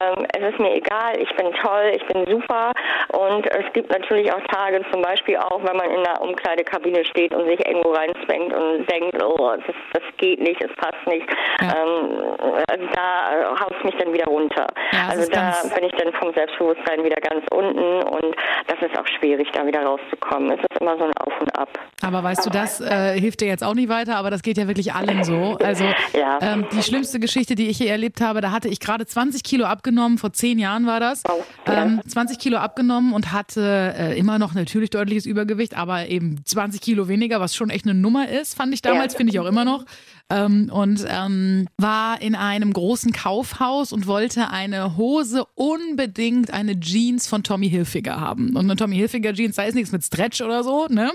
ähm, 0.00 0.26
es 0.36 0.52
ist 0.52 0.58
mir 0.58 0.74
egal, 0.74 1.20
ich 1.20 1.32
bin 1.36 1.52
toll, 1.62 1.92
ich 1.94 2.04
bin 2.06 2.26
super. 2.26 2.72
Und 3.12 3.46
es 3.46 3.72
gibt 3.72 3.90
natürlich 3.90 4.32
auch 4.32 4.42
Tage, 4.48 4.84
zum 4.90 5.02
Beispiel 5.02 5.36
auch, 5.36 5.62
wenn 5.62 5.76
man 5.76 5.88
in 5.88 6.04
einer 6.04 6.20
Umkleidekabine 6.20 7.04
steht 7.04 7.32
und 7.32 7.46
sich 7.46 7.64
irgendwo 7.64 7.92
reinzwängt 7.92 8.52
und 8.52 8.90
denkt, 8.90 9.22
oh, 9.22 9.54
das, 9.66 9.76
das 9.92 10.02
geht 10.16 10.40
nicht, 10.40 10.60
es 10.62 10.74
passt 10.76 11.06
nicht. 11.06 11.28
Ja. 11.60 11.76
Ähm, 11.76 12.90
da 12.92 13.54
haut 13.60 13.74
es 13.78 13.84
mich 13.84 13.94
dann 13.96 14.12
wieder 14.12 14.26
runter. 14.26 14.66
Ja, 14.92 15.08
also 15.10 15.30
da 15.30 15.54
bin 15.74 15.84
ich 15.84 15.92
dann 15.92 16.12
vom 16.14 16.32
Selbstbewusstsein 16.34 17.04
wieder 17.04 17.20
ganz 17.20 17.44
unten 17.52 18.02
und 18.02 18.36
das 18.66 18.80
ist 18.82 18.98
auch 18.98 19.06
schwierig, 19.18 19.48
da 19.52 19.59
wieder 19.66 19.82
rauszukommen. 19.82 20.50
Es 20.50 20.60
ist 20.60 20.80
immer 20.80 20.96
so 20.96 21.04
ein 21.04 21.12
Auf 21.18 21.40
und 21.40 21.58
Ab. 21.58 21.68
Aber 22.02 22.22
weißt 22.22 22.46
du, 22.46 22.50
das 22.50 22.80
äh, 22.80 23.18
hilft 23.18 23.40
dir 23.40 23.48
jetzt 23.48 23.62
auch 23.62 23.74
nicht 23.74 23.88
weiter, 23.88 24.16
aber 24.16 24.30
das 24.30 24.42
geht 24.42 24.56
ja 24.56 24.66
wirklich 24.66 24.92
allen 24.94 25.24
so. 25.24 25.58
Also 25.62 25.84
ja. 26.12 26.38
ähm, 26.40 26.66
die 26.72 26.82
schlimmste 26.82 27.20
Geschichte, 27.20 27.54
die 27.54 27.68
ich 27.68 27.78
hier 27.78 27.90
erlebt 27.90 28.20
habe, 28.20 28.40
da 28.40 28.52
hatte 28.52 28.68
ich 28.68 28.80
gerade 28.80 29.06
20 29.06 29.42
Kilo 29.42 29.64
abgenommen, 29.64 30.18
vor 30.18 30.32
zehn 30.32 30.58
Jahren 30.58 30.86
war 30.86 31.00
das. 31.00 31.22
Oh, 31.28 31.42
ja. 31.66 31.84
ähm, 31.84 32.00
20 32.06 32.38
Kilo 32.38 32.58
abgenommen 32.58 33.12
und 33.12 33.32
hatte 33.32 33.94
äh, 33.98 34.18
immer 34.18 34.38
noch 34.38 34.54
natürlich 34.54 34.90
deutliches 34.90 35.26
Übergewicht, 35.26 35.76
aber 35.76 36.08
eben 36.08 36.44
20 36.44 36.80
Kilo 36.80 37.08
weniger, 37.08 37.40
was 37.40 37.54
schon 37.54 37.70
echt 37.70 37.84
eine 37.84 37.94
Nummer 37.94 38.28
ist, 38.28 38.56
fand 38.56 38.72
ich 38.74 38.82
damals, 38.82 39.14
ja. 39.14 39.16
finde 39.18 39.32
ich 39.32 39.40
auch 39.40 39.46
immer 39.46 39.64
noch 39.64 39.84
ähm, 40.30 40.70
und 40.72 41.04
ähm, 41.08 41.68
war 41.76 42.22
in 42.22 42.34
einem 42.34 42.72
großen 42.72 43.12
Kaufhaus 43.12 43.92
und 43.92 44.06
wollte 44.06 44.50
eine 44.50 44.96
Hose 44.96 45.44
unbedingt 45.54 46.52
eine 46.52 46.78
Jeans 46.78 47.26
von 47.26 47.42
Tommy 47.42 47.68
Hilfiger 47.68 48.20
haben. 48.20 48.50
Und 48.56 48.64
eine 48.64 48.76
Tommy 48.76 48.96
Hilfiger 48.96 49.32
Jeans, 49.32 49.56
da 49.56 49.64
ist 49.64 49.74
nichts 49.74 49.92
mit 49.92 50.04
Stretch 50.04 50.40
oder 50.40 50.62
so, 50.62 50.86
ne? 50.88 51.12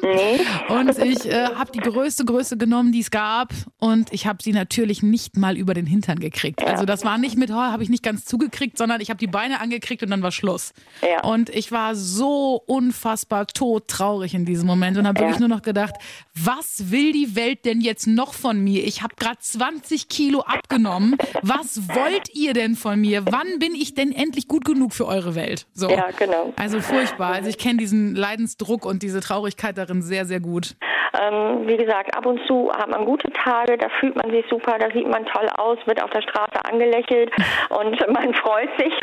Und 0.70 0.98
ich 1.00 1.26
äh, 1.26 1.46
habe 1.56 1.72
die 1.72 1.80
größte 1.80 2.26
Größe 2.26 2.58
genommen, 2.58 2.92
die 2.92 3.00
es 3.00 3.12
gab 3.12 3.54
und 3.80 4.12
ich 4.12 4.28
habe 4.28 4.44
sie 4.44 4.52
natürlich 4.52 5.02
nicht 5.02 5.38
mal 5.38 5.58
über 5.58 5.74
den 5.74 5.86
Hintern 5.86 6.20
gekriegt. 6.20 6.64
Also 6.64 6.86
das 6.86 7.06
war 7.06 7.18
nicht 7.18 7.38
mit, 7.38 7.52
oh, 7.52 7.56
habe 7.56 7.84
ich 7.84 7.90
nicht 7.90 8.04
ganz 8.04 8.26
zugekriegt, 8.26 8.78
sondern 8.78 9.02
ich 9.02 9.10
habe 9.10 9.18
die 9.18 9.28
Beine 9.28 9.62
angekriegt 9.62 10.04
und 10.04 10.10
dann 10.10 10.22
war 10.22 10.32
Schluss. 10.32 10.74
Ja. 11.02 11.24
Und 11.24 11.50
ich 11.50 11.72
war 11.72 11.96
so 11.96 12.62
unfassbar 12.66 13.48
todtraurig 13.48 14.34
in 14.34 14.46
diesem 14.46 14.68
Moment 14.68 14.98
und 14.98 15.08
habe 15.08 15.20
ja. 15.20 15.28
wirklich 15.28 15.40
nur 15.40 15.50
noch 15.50 15.62
gedacht, 15.62 15.96
was 16.34 16.92
will 16.92 17.14
die 17.14 17.36
Welt 17.36 17.66
denn 17.66 17.82
jetzt 17.82 18.08
noch 18.08 18.34
von 18.34 18.62
mir? 18.64 18.84
Ich 18.86 19.05
habe 19.06 19.16
gerade 19.18 19.38
20 19.40 20.10
Kilo 20.10 20.40
abgenommen. 20.40 21.16
Was 21.44 21.88
wollt 21.96 22.34
ihr 22.34 22.54
denn 22.54 22.76
von 22.76 23.00
mir? 23.00 23.24
Wann 23.26 23.60
bin 23.60 23.76
ich 23.76 23.94
denn 23.94 24.12
endlich 24.12 24.48
gut 24.48 24.66
genug 24.66 24.94
für 24.94 25.06
eure 25.06 25.36
Welt? 25.36 25.68
So. 25.74 25.90
Ja, 25.90 26.08
genau. 26.18 26.54
Also 26.56 26.80
furchtbar. 26.82 27.34
Also 27.34 27.50
ich 27.50 27.60
kenne 27.60 27.78
diesen 27.78 28.16
Leidensdruck 28.16 28.86
und 28.86 29.04
diese 29.04 29.22
Traurigkeit 29.22 29.78
darin 29.78 30.02
sehr, 30.02 30.26
sehr 30.26 30.40
gut. 30.40 30.76
Ähm, 31.22 31.68
wie 31.68 31.78
gesagt, 31.78 32.18
ab 32.18 32.26
und 32.26 32.46
zu 32.48 32.72
hat 32.76 32.90
man 32.90 33.06
gute 33.06 33.32
Tage, 33.32 33.78
da 33.78 33.88
fühlt 34.00 34.16
man 34.16 34.32
sich 34.32 34.44
super, 34.50 34.78
da 34.80 34.90
sieht 34.92 35.08
man 35.08 35.26
toll 35.28 35.48
aus, 35.58 35.78
wird 35.86 36.04
auf 36.04 36.10
der 36.10 36.22
Straße 36.22 36.66
angelächelt 36.66 37.32
und 37.70 38.08
man 38.12 38.34
freut 38.34 38.70
sich. 38.78 38.94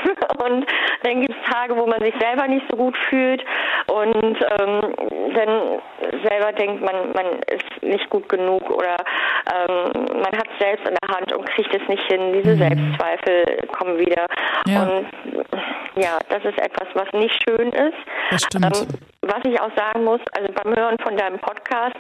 Und 0.45 0.67
dann 1.05 1.21
gibt 1.21 1.35
es 1.35 1.51
Tage, 1.53 1.77
wo 1.77 1.87
man 1.87 2.01
sich 2.03 2.15
selber 2.21 2.49
nicht 2.49 2.67
so 2.71 2.77
gut 2.77 2.97
fühlt 3.09 3.43
und 3.87 4.37
ähm, 4.61 4.95
dann 5.35 5.81
selber 6.29 6.53
denkt 6.53 6.83
man, 6.83 7.13
man 7.13 7.27
ist 7.47 7.83
nicht 7.83 8.09
gut 8.11 8.29
genug 8.29 8.69
oder 8.71 8.97
ähm, 9.53 9.92
man 9.95 10.33
hat 10.39 10.47
es 10.53 10.59
selbst 10.59 10.87
in 10.87 10.95
der 11.03 11.17
Hand 11.17 11.33
und 11.33 11.49
kriegt 11.51 11.75
es 11.75 11.89
nicht 11.89 12.03
hin. 12.11 12.33
Diese 12.33 12.55
mhm. 12.55 12.59
Selbstzweifel 12.59 13.69
kommen 13.73 13.99
wieder. 13.99 14.27
Ja. 14.67 14.83
Und 14.83 15.07
ja, 15.97 16.19
das 16.29 16.45
ist 16.45 16.59
etwas, 16.59 16.89
was 16.95 17.13
nicht 17.13 17.43
schön 17.49 17.69
ist. 17.73 17.99
Das 18.31 18.43
stimmt. 18.43 18.65
Ähm, 18.65 18.89
was 19.23 19.45
ich 19.45 19.61
auch 19.61 19.71
sagen 19.77 20.05
muss, 20.05 20.21
also 20.37 20.53
beim 20.53 20.75
Hören 20.77 20.97
von 20.99 21.17
deinem 21.17 21.39
Podcast 21.39 21.97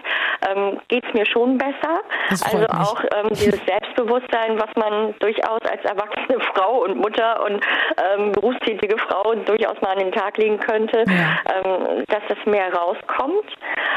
ähm, 0.48 0.81
geht 0.88 1.05
es 1.07 1.14
mir 1.14 1.24
schon 1.24 1.57
besser. 1.57 2.00
Also 2.28 2.66
auch 2.66 3.00
ähm, 3.14 3.28
dieses 3.31 3.61
Selbstbewusstsein, 3.66 4.61
was 4.61 4.74
man 4.76 5.14
durchaus 5.20 5.61
als 5.70 5.85
erwachsene 5.85 6.40
Frau 6.55 6.83
und 6.85 6.96
Mutter 6.96 7.44
und 7.44 7.64
ähm, 8.02 8.33
berufstätige 8.33 8.98
Frau 8.98 9.35
durchaus 9.35 9.81
mal 9.83 9.92
an 9.92 9.98
den 9.98 10.12
Tag 10.12 10.37
legen 10.38 10.59
könnte, 10.59 11.05
ja. 11.07 11.38
ähm, 11.55 12.05
dass 12.09 12.22
das 12.28 12.38
mehr 12.46 12.72
rauskommt. 12.74 13.46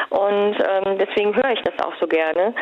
Und 0.09 0.57
ähm, 0.59 0.99
deswegen 0.99 1.35
höre 1.35 1.51
ich 1.51 1.61
das 1.61 1.73
auch 1.83 1.93
so 1.99 2.07
gerne. 2.07 2.53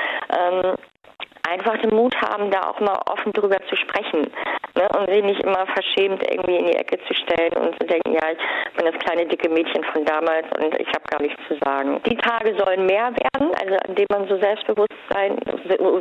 Einfach 1.50 1.78
den 1.82 1.94
Mut 1.94 2.16
haben, 2.22 2.50
da 2.52 2.62
auch 2.70 2.80
mal 2.80 2.98
offen 3.12 3.34
drüber 3.34 3.58
zu 3.70 3.76
sprechen 3.76 4.32
ne? 4.76 4.88
und 4.98 5.10
sie 5.12 5.22
nicht 5.22 5.42
immer 5.42 5.66
verschämt 5.68 6.24
irgendwie 6.30 6.58
in 6.58 6.66
die 6.68 6.76
Ecke 6.76 6.98
zu 7.06 7.14
stellen 7.14 7.54
und 7.54 7.76
zu 7.80 7.88
denken, 7.88 8.14
ja, 8.14 8.32
ich 8.32 8.78
bin 8.78 8.86
das 8.86 8.98
kleine 9.04 9.28
dicke 9.28 9.50
Mädchen 9.50 9.84
von 9.92 10.06
damals 10.06 10.48
und 10.58 10.80
ich 10.80 10.88
habe 10.88 11.04
gar 11.10 11.22
nichts 11.22 11.40
zu 11.48 11.56
sagen. 11.64 12.00
Die 12.06 12.16
Tage 12.16 12.56
sollen 12.58 12.86
mehr 12.86 13.12
werden, 13.12 13.54
also 13.60 13.76
an 13.88 13.96
dem 13.96 14.06
man 14.10 14.28
so 14.28 14.38
Selbstbewusstsein, 14.38 15.38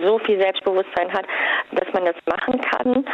so 0.04 0.18
viel 0.20 0.40
Selbstbewusstsein 0.40 1.12
hat, 1.12 1.26
dass 1.72 1.92
man 1.92 2.04
das 2.04 2.16
machen 2.26 2.60
kann 2.60 3.04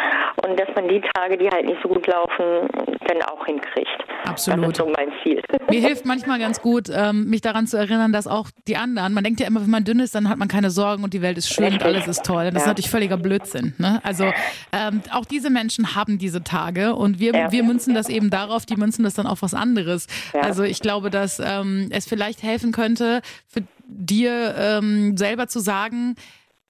und 0.47 0.61
dass 0.61 0.69
man 0.75 0.89
die 0.89 1.01
Tage, 1.15 1.37
die 1.39 1.49
halt 1.49 1.67
nicht 1.67 1.81
so 1.83 1.89
gut 1.89 2.07
laufen, 2.07 2.69
dann 3.07 3.23
auch 3.23 3.45
hinkriegt. 3.47 3.89
Absolut. 4.27 4.65
Das 4.65 4.69
ist 4.71 4.77
so 4.77 4.93
mein 4.97 5.13
Ziel. 5.23 5.43
Mir 5.71 5.81
hilft 5.81 6.05
manchmal 6.05 6.39
ganz 6.39 6.61
gut, 6.61 6.89
ähm, 6.95 7.31
mich 7.31 7.41
daran 7.41 7.67
zu 7.67 7.77
erinnern, 7.79 8.13
dass 8.13 8.27
auch 8.27 8.49
die 8.67 8.77
anderen, 8.77 9.15
man 9.15 9.25
denkt 9.25 9.41
ja 9.41 9.47
immer, 9.47 9.61
wenn 9.63 9.71
man 9.71 9.85
dünn 9.85 10.01
ist, 10.01 10.15
dann 10.15 10.29
hat 10.29 10.39
man 10.39 10.49
keine 10.49 10.71
Sorgen 10.71 11.05
und 11.05 11.15
die 11.15 11.23
Welt 11.23 11.39
ist 11.39 11.53
schön 11.53 11.79
alles 11.83 12.07
ist 12.07 12.18
toll. 12.23 12.51
Das 12.51 12.63
ist 12.63 12.67
natürlich 12.67 12.91
völliger 12.91 13.17
Blödsinn. 13.17 13.75
Ne? 13.79 14.01
Also 14.05 14.33
ähm, 14.73 15.03
auch 15.13 15.25
diese 15.25 15.51
Menschen 15.51 15.95
haben 15.95 16.19
diese 16.19 16.43
Tage 16.43 16.95
und 16.95 17.19
wir, 17.19 17.33
wir 17.33 17.63
münzen 17.63 17.95
das 17.95 18.09
eben 18.09 18.31
darauf, 18.31 18.67
die 18.67 18.77
münzen 18.77 19.05
das 19.05 19.15
dann 19.15 19.27
auf 19.27 19.43
was 19.43 19.55
anderes. 19.55 20.07
Also 20.33 20.63
ich 20.63 20.81
glaube, 20.81 21.11
dass 21.11 21.41
ähm, 21.43 21.89
es 21.91 22.07
vielleicht 22.07 22.43
helfen 22.43 22.73
könnte, 22.73 23.23
für 23.47 23.63
dir 23.87 24.55
ähm, 24.57 25.17
selber 25.17 25.49
zu 25.49 25.61
sagen, 25.61 26.17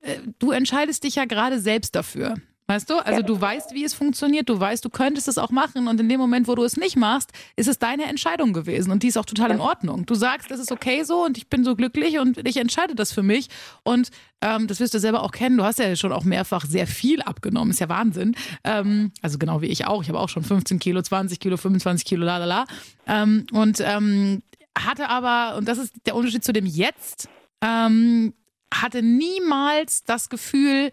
äh, 0.01 0.17
du 0.39 0.53
entscheidest 0.53 1.05
dich 1.05 1.17
ja 1.17 1.25
gerade 1.25 1.59
selbst 1.59 1.95
dafür. 1.95 2.35
Weißt 2.71 2.91
du? 2.91 2.99
Also 2.99 3.21
ja. 3.21 3.27
du 3.27 3.41
weißt, 3.41 3.73
wie 3.73 3.83
es 3.83 3.95
funktioniert, 3.95 4.51
du 4.51 4.61
weißt, 4.61 4.85
du 4.85 4.91
könntest 4.91 5.27
es 5.27 5.39
auch 5.39 5.51
machen 5.51 5.89
und 5.89 5.99
in 5.99 6.07
dem 6.07 6.21
Moment, 6.21 6.49
wo 6.49 6.55
du 6.55 6.65
es 6.65 6.77
nicht 6.77 6.97
machst, 6.97 7.33
ist 7.57 7.67
es 7.67 7.79
deine 7.79 8.05
Entscheidung 8.05 8.53
gewesen 8.53 8.91
und 8.91 9.03
die 9.03 9.07
ist 9.07 9.17
auch 9.17 9.25
total 9.25 9.53
in 9.53 9.61
Ordnung. 9.61 10.05
Du 10.05 10.15
sagst, 10.15 10.51
das 10.51 10.61
ist 10.61 10.71
okay 10.71 11.03
so 11.03 11.25
und 11.25 11.39
ich 11.39 11.49
bin 11.49 11.65
so 11.65 11.75
glücklich 11.75 12.19
und 12.19 12.47
ich 12.47 12.59
entscheide 12.59 12.95
das 12.95 13.11
für 13.11 13.23
mich 13.23 13.49
und 13.85 14.11
ähm, 14.43 14.67
das 14.67 14.81
wirst 14.81 14.93
du 14.93 15.01
selber 15.01 15.23
auch 15.23 15.33
kennen. 15.33 15.57
Du 15.57 15.65
hast 15.65 15.79
ja 15.79 15.97
schon 15.97 16.13
auch 16.13 16.25
mehrfach 16.25 16.67
sehr 16.67 16.87
viel 16.87 17.23
abgenommen, 17.23 17.71
ist 17.71 17.81
ja 17.81 17.89
Wahnsinn. 17.89 18.37
Ähm, 18.65 19.13
also 19.23 19.39
genau 19.39 19.63
wie 19.63 19.69
ich 19.69 19.87
auch. 19.87 20.03
Ich 20.03 20.11
habe 20.11 20.21
auch 20.21 20.29
schon 20.29 20.45
15 20.45 20.79
Kilo, 20.79 21.01
20 21.01 21.41
Kilo, 21.41 21.57
25 21.57 22.05
Kilo, 22.05 22.27
la 22.27 22.37
la 22.37 22.45
la. 22.45 22.65
Ähm, 23.07 23.47
und 23.51 23.81
ähm, 23.81 24.43
hatte 24.79 25.09
aber, 25.09 25.57
und 25.57 25.67
das 25.67 25.79
ist 25.79 25.95
der 26.05 26.15
Unterschied 26.15 26.45
zu 26.45 26.53
dem 26.53 26.67
Jetzt, 26.67 27.31
ähm, 27.63 28.35
hatte 28.73 29.03
niemals 29.03 30.05
das 30.05 30.29
Gefühl, 30.29 30.91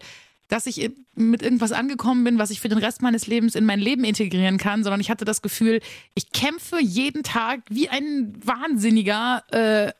dass 0.48 0.66
ich 0.66 0.90
mit 1.14 1.42
irgendwas 1.42 1.72
angekommen 1.72 2.24
bin, 2.24 2.38
was 2.38 2.50
ich 2.50 2.60
für 2.60 2.68
den 2.68 2.78
Rest 2.78 3.02
meines 3.02 3.26
Lebens 3.26 3.54
in 3.54 3.64
mein 3.64 3.80
Leben 3.80 4.04
integrieren 4.04 4.58
kann, 4.58 4.84
sondern 4.84 5.00
ich 5.00 5.10
hatte 5.10 5.24
das 5.24 5.42
Gefühl, 5.42 5.80
ich 6.14 6.30
kämpfe 6.32 6.78
jeden 6.80 7.22
Tag 7.22 7.62
wie 7.68 7.88
ein 7.88 8.34
Wahnsinniger, 8.44 9.42
äh, 9.50 9.92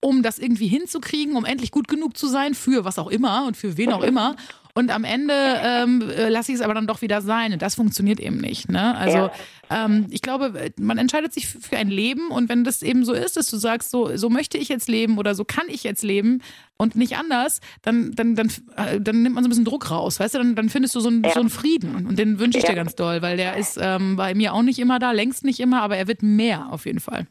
um 0.00 0.22
das 0.22 0.38
irgendwie 0.38 0.66
hinzukriegen, 0.66 1.36
um 1.36 1.44
endlich 1.44 1.70
gut 1.70 1.86
genug 1.86 2.16
zu 2.16 2.26
sein 2.26 2.54
für 2.54 2.84
was 2.84 2.98
auch 2.98 3.08
immer 3.08 3.46
und 3.46 3.56
für 3.56 3.76
wen 3.76 3.92
auch 3.92 4.02
immer. 4.02 4.36
Und 4.74 4.90
am 4.90 5.04
Ende 5.04 5.34
ähm, 5.62 6.10
äh, 6.16 6.30
lasse 6.30 6.50
ich 6.50 6.56
es 6.56 6.62
aber 6.62 6.72
dann 6.72 6.86
doch 6.86 7.02
wieder 7.02 7.20
sein. 7.20 7.52
Und 7.52 7.60
das 7.60 7.74
funktioniert 7.74 8.18
eben 8.20 8.38
nicht. 8.38 8.70
Ne? 8.70 8.96
Also 8.96 9.18
ja. 9.18 9.32
ähm, 9.70 10.06
ich 10.10 10.22
glaube, 10.22 10.72
man 10.80 10.96
entscheidet 10.96 11.34
sich 11.34 11.46
für 11.46 11.76
ein 11.76 11.88
Leben 11.88 12.28
und 12.30 12.48
wenn 12.48 12.64
das 12.64 12.82
eben 12.82 13.04
so 13.04 13.12
ist, 13.12 13.36
dass 13.36 13.50
du 13.50 13.58
sagst, 13.58 13.90
so, 13.90 14.16
so 14.16 14.30
möchte 14.30 14.56
ich 14.56 14.70
jetzt 14.70 14.88
leben 14.88 15.18
oder 15.18 15.34
so 15.34 15.44
kann 15.44 15.66
ich 15.68 15.84
jetzt 15.84 16.02
leben 16.02 16.42
und 16.78 16.96
nicht 16.96 17.16
anders, 17.18 17.60
dann, 17.82 18.12
dann, 18.12 18.34
dann, 18.34 18.48
äh, 18.76 18.98
dann 18.98 19.22
nimmt 19.22 19.34
man 19.34 19.44
so 19.44 19.48
ein 19.48 19.50
bisschen 19.50 19.66
Druck 19.66 19.90
raus, 19.90 20.18
weißt 20.18 20.36
du? 20.36 20.38
Dann, 20.38 20.54
dann 20.54 20.70
findest 20.70 20.94
du 20.94 21.00
so 21.00 21.10
einen, 21.10 21.22
ja. 21.22 21.32
so 21.32 21.40
einen 21.40 21.50
Frieden. 21.50 22.06
Und 22.06 22.18
den 22.18 22.38
wünsche 22.38 22.56
ich 22.56 22.64
ja. 22.64 22.70
dir 22.70 22.76
ganz 22.76 22.94
doll, 22.94 23.20
weil 23.20 23.36
der 23.36 23.58
ist 23.58 23.78
ähm, 23.80 24.16
bei 24.16 24.34
mir 24.34 24.54
auch 24.54 24.62
nicht 24.62 24.78
immer 24.78 24.98
da, 24.98 25.12
längst 25.12 25.44
nicht 25.44 25.60
immer, 25.60 25.82
aber 25.82 25.98
er 25.98 26.08
wird 26.08 26.22
mehr 26.22 26.68
auf 26.70 26.86
jeden 26.86 27.00
Fall. 27.00 27.26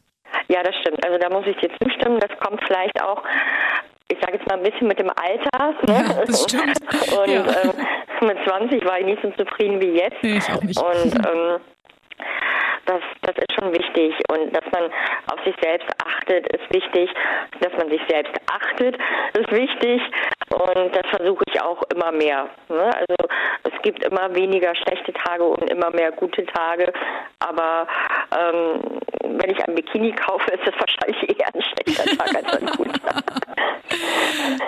Ja, 0.48 0.62
das 0.62 0.76
stimmt. 0.80 1.04
Also 1.04 1.18
da 1.18 1.28
muss 1.28 1.44
ich 1.46 1.56
dir 1.56 1.70
zustimmen. 1.82 2.20
Das 2.20 2.30
kommt 2.38 2.60
vielleicht 2.66 3.02
auch 3.02 3.22
ich 4.12 4.18
sage 4.20 4.38
jetzt 4.38 4.48
mal 4.48 4.58
ein 4.58 4.62
bisschen 4.62 4.88
mit 4.88 4.98
dem 4.98 5.10
Alter. 5.10 5.74
Ne? 5.86 5.94
Ja, 5.94 6.24
das 6.26 6.42
stimmt. 6.44 6.78
Und 7.16 7.28
ja. 7.28 7.44
ähm, 7.62 8.26
mit 8.26 8.38
20 8.46 8.84
war 8.84 8.98
ich 9.00 9.06
nicht 9.06 9.22
so 9.22 9.30
zufrieden 9.30 9.80
wie 9.80 9.98
jetzt. 9.98 10.22
Nee, 10.22 10.38
ich 10.38 10.50
auch 10.50 10.62
nicht. 10.62 10.78
Und 10.78 11.14
ähm, 11.26 11.60
das, 12.86 13.00
das 13.22 13.36
ist 13.36 13.52
schon 13.54 13.72
wichtig 13.72 14.14
und 14.30 14.54
dass 14.54 14.64
man 14.72 14.90
auf 15.32 15.44
sich 15.44 15.54
selbst 15.62 15.88
achtet, 16.04 16.46
ist 16.52 16.74
wichtig. 16.74 17.10
Dass 17.60 17.72
man 17.78 17.88
sich 17.90 18.00
selbst 18.08 18.34
achtet, 18.50 18.96
ist 19.34 19.52
wichtig 19.52 20.02
und 20.52 20.94
das 20.94 21.06
versuche 21.10 21.44
ich 21.48 21.60
auch 21.60 21.82
immer 21.94 22.12
mehr. 22.12 22.48
Ne? 22.68 22.84
Also 22.94 23.16
es 23.64 23.82
gibt 23.82 24.04
immer 24.04 24.34
weniger 24.34 24.74
schlechte 24.74 25.12
Tage 25.12 25.44
und 25.44 25.70
immer 25.70 25.90
mehr 25.90 26.12
gute 26.12 26.44
Tage, 26.46 26.92
aber 27.38 27.86
ähm, 28.38 29.00
wenn 29.24 29.50
ich 29.50 29.66
ein 29.66 29.74
Bikini 29.74 30.12
kaufe, 30.12 30.50
ist 30.52 30.66
das 30.66 30.74
wahrscheinlich 30.78 31.38
eher 31.38 31.46
ein 31.54 31.62
schlechter 31.62 32.16
Tag 32.16 32.36
als 32.36 32.60
ein 32.60 32.66
guter. 32.66 33.22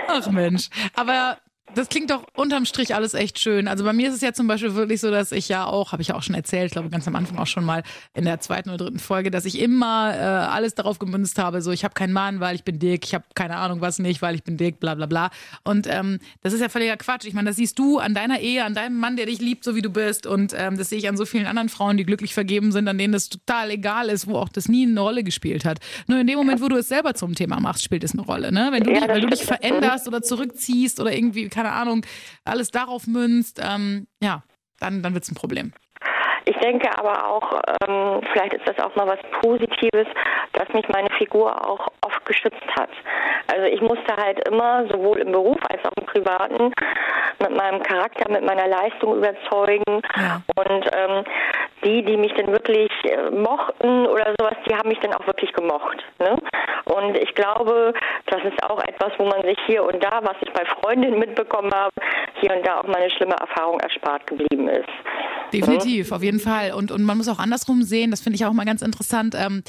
Ach 0.09 0.27
Mensch, 0.31 0.69
aber 0.97 1.39
das 1.75 1.89
klingt 1.89 2.11
doch 2.11 2.25
unterm 2.35 2.65
Strich 2.65 2.95
alles 2.95 3.15
echt 3.15 3.39
schön. 3.39 3.69
Also 3.69 3.85
bei 3.85 3.93
mir 3.93 4.09
ist 4.09 4.15
es 4.15 4.21
ja 4.21 4.33
zum 4.33 4.47
Beispiel 4.47 4.75
wirklich 4.75 5.01
so, 5.01 5.11
dass 5.11 5.33
ich 5.33 5.49
ja 5.49 5.65
auch, 5.67 5.93
habe 5.93 6.03
ich 6.03 6.09
ja 6.09 6.15
auch 6.15 6.23
schon 6.23 6.35
erzählt, 6.35 6.67
ich 6.67 6.73
glaube 6.73 6.91
ganz 6.91 7.07
am 7.07 7.17
Anfang 7.17 7.39
auch 7.39 7.47
schon 7.47 7.65
mal 7.65 7.83
in 8.15 8.25
der 8.25 8.41
zweiten 8.41 8.71
oder 8.71 8.79
dritten 8.79 8.99
Folge, 8.99 9.31
dass 9.31 9.45
ich 9.45 9.61
immer 9.61 10.15
äh, 10.15 10.19
alles 10.19 10.75
darauf 10.75 10.99
gemünzt 10.99 11.39
habe, 11.39 11.63
so 11.63 11.71
ich 11.71 11.85
habe 11.85 11.95
keinen 11.95 12.13
Mann, 12.13 12.41
weil 12.41 12.55
ich 12.55 12.65
bin 12.65 12.79
dick, 12.79 13.05
ich 13.05 13.15
habe 13.15 13.25
keine 13.35 13.57
Ahnung 13.57 13.81
was 13.81 13.99
nicht, 13.99 14.23
weil 14.23 14.35
ich 14.35 14.43
bin 14.43 14.57
dick, 14.57 14.81
bla 14.81 14.95
bla 14.95 15.07
bla. 15.07 15.31
Und 15.65 15.87
ähm, 15.89 16.19
das 16.43 16.53
ist 16.53 16.61
ja 16.61 16.69
völliger 16.69 16.97
Quatsch. 16.97 17.25
Ich 17.27 17.35
meine, 17.35 17.51
das 17.51 17.57
siehst 17.57 17.79
du 17.79 17.99
an 17.99 18.15
deiner 18.15 18.41
Ehe, 18.41 18.65
an 18.65 18.75
deinem 18.75 18.99
Mann, 18.99 19.17
der 19.17 19.27
dich 19.27 19.41
liebt, 19.41 19.65
so 19.65 19.75
wie 19.75 19.83
du 19.83 19.91
bist. 19.91 20.27
Und 20.27 20.55
ähm, 20.57 20.77
das 20.77 20.91
sehe 20.91 20.99
ich 20.99 21.09
an 21.09 21.17
so 21.17 21.27
vielen 21.27 21.47
anderen 21.47 21.69
Frauen, 21.69 21.97
die 21.97 22.05
glücklich 22.05 22.35
vergeben 22.35 22.73
sind, 22.73 22.89
an 22.89 22.99
denen 22.99 23.13
das 23.13 23.29
total 23.29 23.71
egal 23.71 24.09
ist, 24.09 24.27
wo 24.27 24.37
auch 24.37 24.49
das 24.49 24.69
nie 24.69 24.87
eine 24.87 25.01
Rolle 25.01 25.25
gespielt 25.25 25.65
hat. 25.65 25.79
Nur 26.07 26.19
in 26.19 26.27
dem 26.27 26.37
Moment, 26.37 26.61
wo 26.61 26.69
du 26.69 26.77
es 26.77 26.89
selber 26.89 27.15
zum 27.15 27.35
Thema 27.35 27.61
machst, 27.61 27.85
spielt 27.85 28.05
es 28.05 28.13
eine 28.13 28.23
Rolle. 28.23 28.53
Ne? 28.53 28.69
Wenn 28.71 28.85
du, 28.85 28.93
ja, 28.93 29.01
dich, 29.01 29.09
weil 29.09 29.21
du 29.21 29.29
dich 29.29 29.45
veränderst 29.45 30.09
oder 30.09 30.23
zurückziehst 30.23 31.01
oder 31.01 31.13
irgendwie, 31.15 31.49
keine 31.49 31.64
Ahnung, 31.73 32.05
alles 32.45 32.71
darauf 32.71 33.07
münzt, 33.07 33.61
ähm, 33.63 34.07
ja, 34.23 34.45
dann, 34.79 35.03
dann 35.03 35.15
wird 35.15 35.25
es 35.25 35.31
ein 35.31 35.37
Problem. 35.37 35.73
Ich 36.47 36.57
denke 36.59 36.89
aber 36.99 37.27
auch, 37.27 37.61
ähm, 37.87 38.21
vielleicht 38.33 38.55
ist 38.55 38.69
das 38.69 38.79
auch 38.79 38.95
mal 38.97 39.07
was 39.07 39.19
Positives, 39.41 40.07
dass 40.53 40.69
mich 40.75 40.87
meine 40.89 41.11
Figur 41.17 41.51
auch 41.69 41.89
oft 42.03 42.25
geschützt 42.27 42.67
hat. 42.79 42.91
Also 43.47 43.67
ich 43.67 43.81
musste 43.81 44.15
halt 44.17 44.47
immer, 44.49 44.87
sowohl 44.89 45.19
im 45.21 45.33
Beruf 45.33 45.59
als 45.71 45.85
auch 45.85 45.93
im 45.99 46.07
Privaten, 46.07 46.73
mit 47.41 47.57
meinem 47.57 47.83
Charakter, 47.83 48.31
mit 48.31 48.45
meiner 48.45 48.69
Leistung 48.69 49.17
überzeugen. 49.17 50.03
Ja. 50.17 50.43
Und 50.57 50.91
ähm, 50.95 51.25
die, 51.85 52.03
die 52.03 52.17
mich 52.17 52.33
dann 52.35 52.49
wirklich 52.49 52.91
äh, 53.05 53.31
mochten 53.31 54.07
oder 54.07 54.35
sowas, 54.39 54.57
die 54.69 54.75
haben 54.75 54.89
mich 54.89 55.01
dann 55.01 55.15
auch 55.15 55.27
wirklich 55.27 55.53
gemocht. 55.53 56.05
Ne? 56.19 56.37
Und 56.85 57.17
ich 57.17 57.35
glaube, 57.35 57.95
das 58.27 58.43
ist 58.45 58.63
auch 58.65 58.83
etwas, 58.85 59.13
wo 59.19 59.25
man 59.25 59.43
sich 59.43 59.59
hier 59.67 59.85
und 59.85 60.03
da, 60.03 60.21
was 60.23 60.37
ich 60.41 60.53
bei 60.53 60.65
Freundinnen 60.81 61.19
mitbekommen 61.19 61.73
habe, 61.75 61.93
hier 62.41 62.55
und 62.55 62.67
da 62.67 62.81
auch 62.81 62.87
mal 62.87 62.97
eine 62.97 63.11
schlimme 63.11 63.35
Erfahrung 63.35 63.81
erspart 63.81 64.27
geblieben 64.27 64.69
ist. 64.69 64.89
Definitiv, 65.53 66.11
mhm. 66.11 66.17
auf 66.17 66.23
jeden 66.23 66.33
Fall. 66.33 66.34
Und, 66.75 66.91
und 66.91 67.03
man 67.03 67.17
muss 67.17 67.29
auch 67.29 67.39
andersrum 67.39 67.83
sehen, 67.83 68.11
das 68.11 68.21
finde 68.21 68.37
ich 68.37 68.45
auch 68.45 68.53
mal 68.53 68.65
ganz 68.65 68.83
interessant. 68.83 69.35
Ähm, 69.37 69.63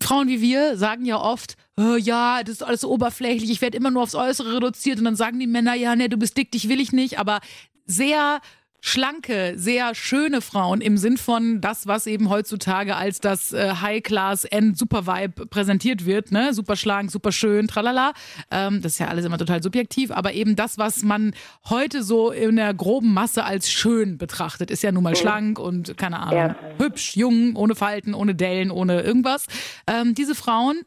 Frauen 0.00 0.28
wie 0.28 0.40
wir 0.40 0.76
sagen 0.76 1.04
ja 1.04 1.20
oft, 1.20 1.56
oh, 1.76 1.96
ja, 1.96 2.42
das 2.42 2.56
ist 2.56 2.62
alles 2.62 2.80
so 2.80 2.90
oberflächlich, 2.90 3.50
ich 3.50 3.60
werde 3.60 3.76
immer 3.76 3.90
nur 3.90 4.02
aufs 4.02 4.14
Äußere 4.14 4.56
reduziert 4.56 4.98
und 4.98 5.04
dann 5.04 5.16
sagen 5.16 5.38
die 5.38 5.46
Männer, 5.46 5.74
ja, 5.74 5.94
nee, 5.94 6.08
du 6.08 6.16
bist 6.16 6.36
dick, 6.36 6.50
dich 6.50 6.68
will 6.68 6.80
ich 6.80 6.92
nicht, 6.92 7.18
aber 7.18 7.40
sehr 7.86 8.40
schlanke, 8.86 9.54
sehr 9.56 9.94
schöne 9.94 10.42
Frauen 10.42 10.82
im 10.82 10.98
Sinn 10.98 11.16
von 11.16 11.62
das, 11.62 11.86
was 11.86 12.06
eben 12.06 12.28
heutzutage 12.28 12.96
als 12.96 13.18
das 13.18 13.54
äh, 13.54 13.76
High-Class-End-Super-Vibe 13.80 15.46
präsentiert 15.46 16.04
wird, 16.04 16.32
ne? 16.32 16.52
Super 16.52 16.76
schlank, 16.76 17.10
super 17.10 17.32
schön, 17.32 17.66
tralala. 17.66 18.12
Ähm, 18.50 18.82
das 18.82 18.92
ist 18.92 18.98
ja 18.98 19.08
alles 19.08 19.24
immer 19.24 19.38
total 19.38 19.62
subjektiv, 19.62 20.10
aber 20.10 20.34
eben 20.34 20.54
das, 20.54 20.76
was 20.76 21.02
man 21.02 21.32
heute 21.70 22.02
so 22.02 22.30
in 22.30 22.56
der 22.56 22.74
groben 22.74 23.14
Masse 23.14 23.44
als 23.44 23.72
schön 23.72 24.18
betrachtet, 24.18 24.70
ist 24.70 24.82
ja 24.82 24.92
nun 24.92 25.02
mal 25.02 25.14
mhm. 25.14 25.16
schlank 25.16 25.58
und 25.58 25.96
keine 25.96 26.18
Ahnung, 26.18 26.36
ja. 26.36 26.56
hübsch, 26.76 27.16
jung, 27.16 27.56
ohne 27.56 27.74
Falten, 27.74 28.12
ohne 28.12 28.34
Dellen, 28.34 28.70
ohne 28.70 29.00
irgendwas. 29.00 29.46
Ähm, 29.86 30.14
diese 30.14 30.34
Frauen 30.34 30.82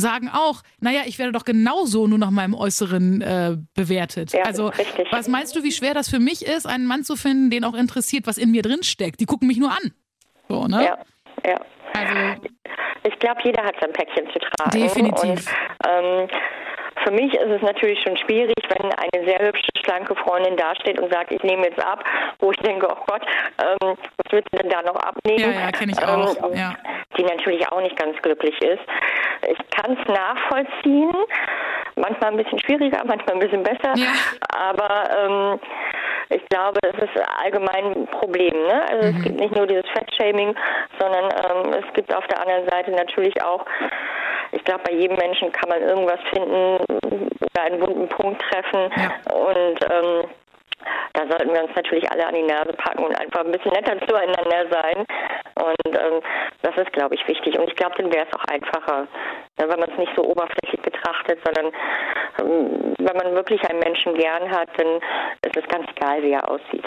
sagen 0.00 0.30
auch, 0.32 0.62
naja, 0.80 1.02
ich 1.06 1.18
werde 1.18 1.32
doch 1.32 1.44
genauso 1.44 2.06
nur 2.06 2.18
nach 2.18 2.30
meinem 2.30 2.54
Äußeren 2.54 3.22
äh, 3.22 3.56
bewertet. 3.74 4.32
Ja, 4.32 4.42
also, 4.42 4.68
richtig. 4.68 5.06
was 5.10 5.28
meinst 5.28 5.54
du, 5.56 5.62
wie 5.62 5.72
schwer 5.72 5.94
das 5.94 6.08
für 6.08 6.18
mich 6.18 6.46
ist, 6.46 6.66
einen 6.66 6.86
Mann 6.86 7.04
zu 7.04 7.16
finden, 7.16 7.50
den 7.50 7.64
auch 7.64 7.74
interessiert, 7.74 8.26
was 8.26 8.38
in 8.38 8.50
mir 8.50 8.62
drin 8.62 8.82
steckt? 8.82 9.20
Die 9.20 9.26
gucken 9.26 9.48
mich 9.48 9.58
nur 9.58 9.70
an. 9.70 9.92
So, 10.48 10.66
ne? 10.66 10.84
Ja, 10.84 10.98
ja. 11.46 11.60
Also, 11.92 12.40
ich 13.04 13.18
glaube, 13.18 13.40
jeder 13.44 13.62
hat 13.64 13.74
sein 13.80 13.92
Päckchen 13.92 14.26
zu 14.32 14.38
tragen. 14.38 14.80
Definitiv. 14.80 15.22
Und, 15.22 15.44
ähm, 15.86 16.28
für 17.04 17.12
mich 17.12 17.32
ist 17.32 17.50
es 17.50 17.62
natürlich 17.62 18.00
schon 18.02 18.16
schwierig, 18.16 18.54
wenn 18.68 18.92
eine 18.92 19.26
sehr 19.26 19.38
hübsche, 19.46 19.68
schlanke 19.82 20.14
Freundin 20.16 20.56
dasteht 20.56 21.00
und 21.00 21.12
sagt, 21.12 21.32
ich 21.32 21.42
nehme 21.42 21.66
jetzt 21.66 21.82
ab, 21.84 22.04
wo 22.40 22.50
ich 22.50 22.58
denke, 22.58 22.88
oh 22.90 23.04
Gott, 23.06 23.22
ähm, 23.58 23.96
was 24.16 24.32
wird 24.32 24.46
sie 24.52 24.58
denn 24.58 24.70
da 24.70 24.82
noch 24.82 24.96
abnehmen? 24.96 25.40
Ja, 25.40 25.60
ja, 25.60 25.72
kenne 25.72 25.92
ich 25.92 26.02
auch. 26.02 26.50
Ähm, 26.50 26.56
ja. 26.56 26.74
Die 27.16 27.22
natürlich 27.22 27.66
auch 27.70 27.80
nicht 27.80 27.96
ganz 27.96 28.20
glücklich 28.22 28.60
ist. 28.60 28.82
Ich 29.48 29.58
kann 29.70 29.96
es 29.98 30.08
nachvollziehen. 30.08 31.12
Manchmal 31.96 32.30
ein 32.30 32.36
bisschen 32.36 32.58
schwieriger, 32.60 33.02
manchmal 33.04 33.34
ein 33.34 33.40
bisschen 33.40 33.62
besser. 33.62 33.94
Ja. 33.96 34.08
Aber 34.48 35.10
ähm, 35.18 35.60
ich 36.30 36.46
glaube, 36.48 36.78
es 36.82 36.94
ist 36.94 37.24
allgemein 37.42 37.92
ein 37.92 38.06
Problem. 38.06 38.54
Ne? 38.54 38.82
Also 38.88 39.08
mhm. 39.08 39.16
es 39.16 39.24
gibt 39.24 39.40
nicht 39.40 39.54
nur 39.54 39.66
dieses 39.66 39.84
Fettshaming, 39.90 40.54
sondern 40.98 41.24
ähm, 41.24 41.72
es 41.72 41.92
gibt 41.94 42.14
auf 42.14 42.26
der 42.28 42.40
anderen 42.40 42.68
Seite 42.68 42.92
natürlich 42.92 43.42
auch, 43.42 43.64
ich 44.52 44.64
glaube, 44.64 44.82
bei 44.84 44.92
jedem 44.92 45.16
Menschen 45.16 45.52
kann 45.52 45.68
man 45.68 45.82
irgendwas 45.82 46.20
finden 46.32 46.78
oder 46.86 47.62
einen 47.62 47.80
wunden 47.80 48.08
Punkt 48.08 48.42
treffen. 48.42 48.90
Ja. 48.96 49.34
Und 49.34 49.78
ähm, 49.90 50.24
da 51.14 51.26
sollten 51.28 51.52
wir 51.52 51.64
uns 51.64 51.74
natürlich 51.74 52.10
alle 52.10 52.26
an 52.26 52.34
die 52.34 52.42
Nase 52.42 52.72
packen 52.72 53.04
und 53.04 53.18
einfach 53.20 53.44
ein 53.44 53.52
bisschen 53.52 53.72
netter 53.72 53.98
zueinander 54.08 54.66
sein. 54.70 55.04
Und 55.54 55.94
ähm, 55.98 56.20
das 56.62 56.76
ist, 56.76 56.92
glaube 56.92 57.14
ich, 57.14 57.26
wichtig. 57.26 57.58
Und 57.58 57.68
ich 57.68 57.76
glaube, 57.76 57.94
dann 57.98 58.12
wäre 58.12 58.26
es 58.26 58.34
auch 58.38 58.44
einfacher, 58.44 59.08
ja, 59.58 59.68
wenn 59.68 59.80
man 59.80 59.90
es 59.90 59.98
nicht 59.98 60.12
so 60.16 60.24
oberflächlich 60.24 60.80
betrachtet, 60.82 61.38
sondern 61.44 61.72
ähm, 62.40 62.94
wenn 62.98 63.16
man 63.16 63.34
wirklich 63.34 63.62
einen 63.68 63.80
Menschen 63.80 64.14
gern 64.14 64.50
hat, 64.50 64.68
dann 64.76 65.00
ist 65.44 65.56
es 65.56 65.66
ganz 65.68 65.86
egal, 65.96 66.22
wie 66.22 66.32
er 66.32 66.48
aussieht. 66.48 66.84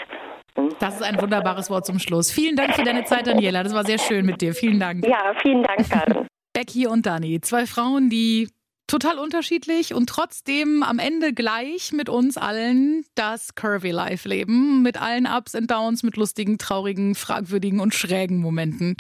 Hm? 0.56 0.70
Das 0.80 0.96
ist 0.96 1.04
ein 1.04 1.20
wunderbares 1.22 1.70
Wort 1.70 1.86
zum 1.86 2.00
Schluss. 2.00 2.32
Vielen 2.32 2.56
Dank 2.56 2.76
für 2.76 2.84
deine 2.84 3.04
Zeit, 3.04 3.28
Daniela. 3.28 3.64
Das 3.64 3.74
war 3.74 3.84
sehr 3.84 4.00
schön 4.00 4.26
mit 4.26 4.42
dir. 4.42 4.54
Vielen 4.54 4.80
Dank. 4.80 5.06
Ja, 5.06 5.34
vielen 5.42 5.64
Dank, 5.64 5.90
Karin. 5.90 6.28
Becky 6.54 6.86
und 6.88 7.06
Dani, 7.06 7.42
zwei 7.42 7.66
Frauen, 7.66 8.10
die 8.10 8.48
total 8.94 9.18
unterschiedlich 9.18 9.96
und 9.96 10.08
trotzdem 10.08 10.84
am 10.84 11.00
Ende 11.00 11.34
gleich 11.34 11.94
mit 11.94 12.10
uns 12.10 12.38
allen 12.38 13.04
das 13.16 13.56
Curvy 13.56 13.90
Life 13.90 14.30
leben. 14.30 14.84
Mit 14.84 15.02
allen 15.02 15.26
Ups 15.26 15.56
und 15.56 15.72
Downs, 15.72 16.04
mit 16.04 16.16
lustigen, 16.16 16.60
traurigen, 16.60 17.16
fragwürdigen 17.16 17.80
und 17.80 17.96
schrägen 17.96 18.38
Momenten. 18.38 18.96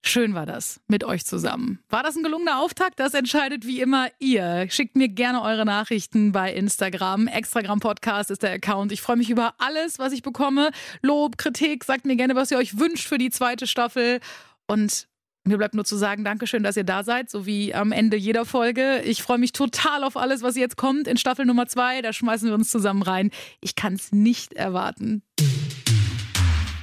Schön 0.00 0.32
war 0.32 0.46
das 0.46 0.80
mit 0.86 1.04
euch 1.04 1.26
zusammen. 1.26 1.80
War 1.90 2.02
das 2.02 2.16
ein 2.16 2.22
gelungener 2.22 2.58
Auftakt? 2.58 2.98
Das 3.00 3.12
entscheidet 3.12 3.66
wie 3.66 3.82
immer 3.82 4.08
ihr. 4.18 4.66
Schickt 4.70 4.96
mir 4.96 5.08
gerne 5.08 5.42
eure 5.42 5.66
Nachrichten 5.66 6.32
bei 6.32 6.50
Instagram. 6.50 7.26
Extragram 7.26 7.80
Podcast 7.80 8.30
ist 8.30 8.42
der 8.42 8.52
Account. 8.52 8.92
Ich 8.92 9.02
freue 9.02 9.16
mich 9.16 9.28
über 9.28 9.56
alles, 9.58 9.98
was 9.98 10.14
ich 10.14 10.22
bekomme. 10.22 10.70
Lob, 11.02 11.36
Kritik, 11.36 11.84
sagt 11.84 12.06
mir 12.06 12.16
gerne, 12.16 12.34
was 12.34 12.50
ihr 12.50 12.56
euch 12.56 12.78
wünscht 12.78 13.06
für 13.06 13.18
die 13.18 13.28
zweite 13.28 13.66
Staffel. 13.66 14.20
Und 14.66 15.06
mir 15.48 15.58
bleibt 15.58 15.74
nur 15.74 15.84
zu 15.84 15.96
sagen, 15.96 16.24
Dankeschön, 16.24 16.62
dass 16.62 16.76
ihr 16.76 16.84
da 16.84 17.02
seid, 17.02 17.30
so 17.30 17.46
wie 17.46 17.74
am 17.74 17.92
Ende 17.92 18.16
jeder 18.16 18.44
Folge. 18.44 19.02
Ich 19.04 19.22
freue 19.22 19.38
mich 19.38 19.52
total 19.52 20.04
auf 20.04 20.16
alles, 20.16 20.42
was 20.42 20.56
jetzt 20.56 20.76
kommt 20.76 21.08
in 21.08 21.16
Staffel 21.16 21.46
Nummer 21.46 21.66
zwei. 21.66 22.02
Da 22.02 22.12
schmeißen 22.12 22.48
wir 22.48 22.54
uns 22.54 22.70
zusammen 22.70 23.02
rein. 23.02 23.30
Ich 23.60 23.74
kann 23.74 23.94
es 23.94 24.12
nicht 24.12 24.54
erwarten. 24.54 25.22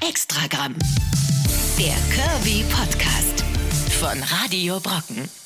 Extragramm. 0.08 0.76
Der 1.80 1.96
Kirby 2.14 2.64
Podcast 2.70 3.44
von 4.00 4.22
Radio 4.42 4.80
Brocken. 4.80 5.45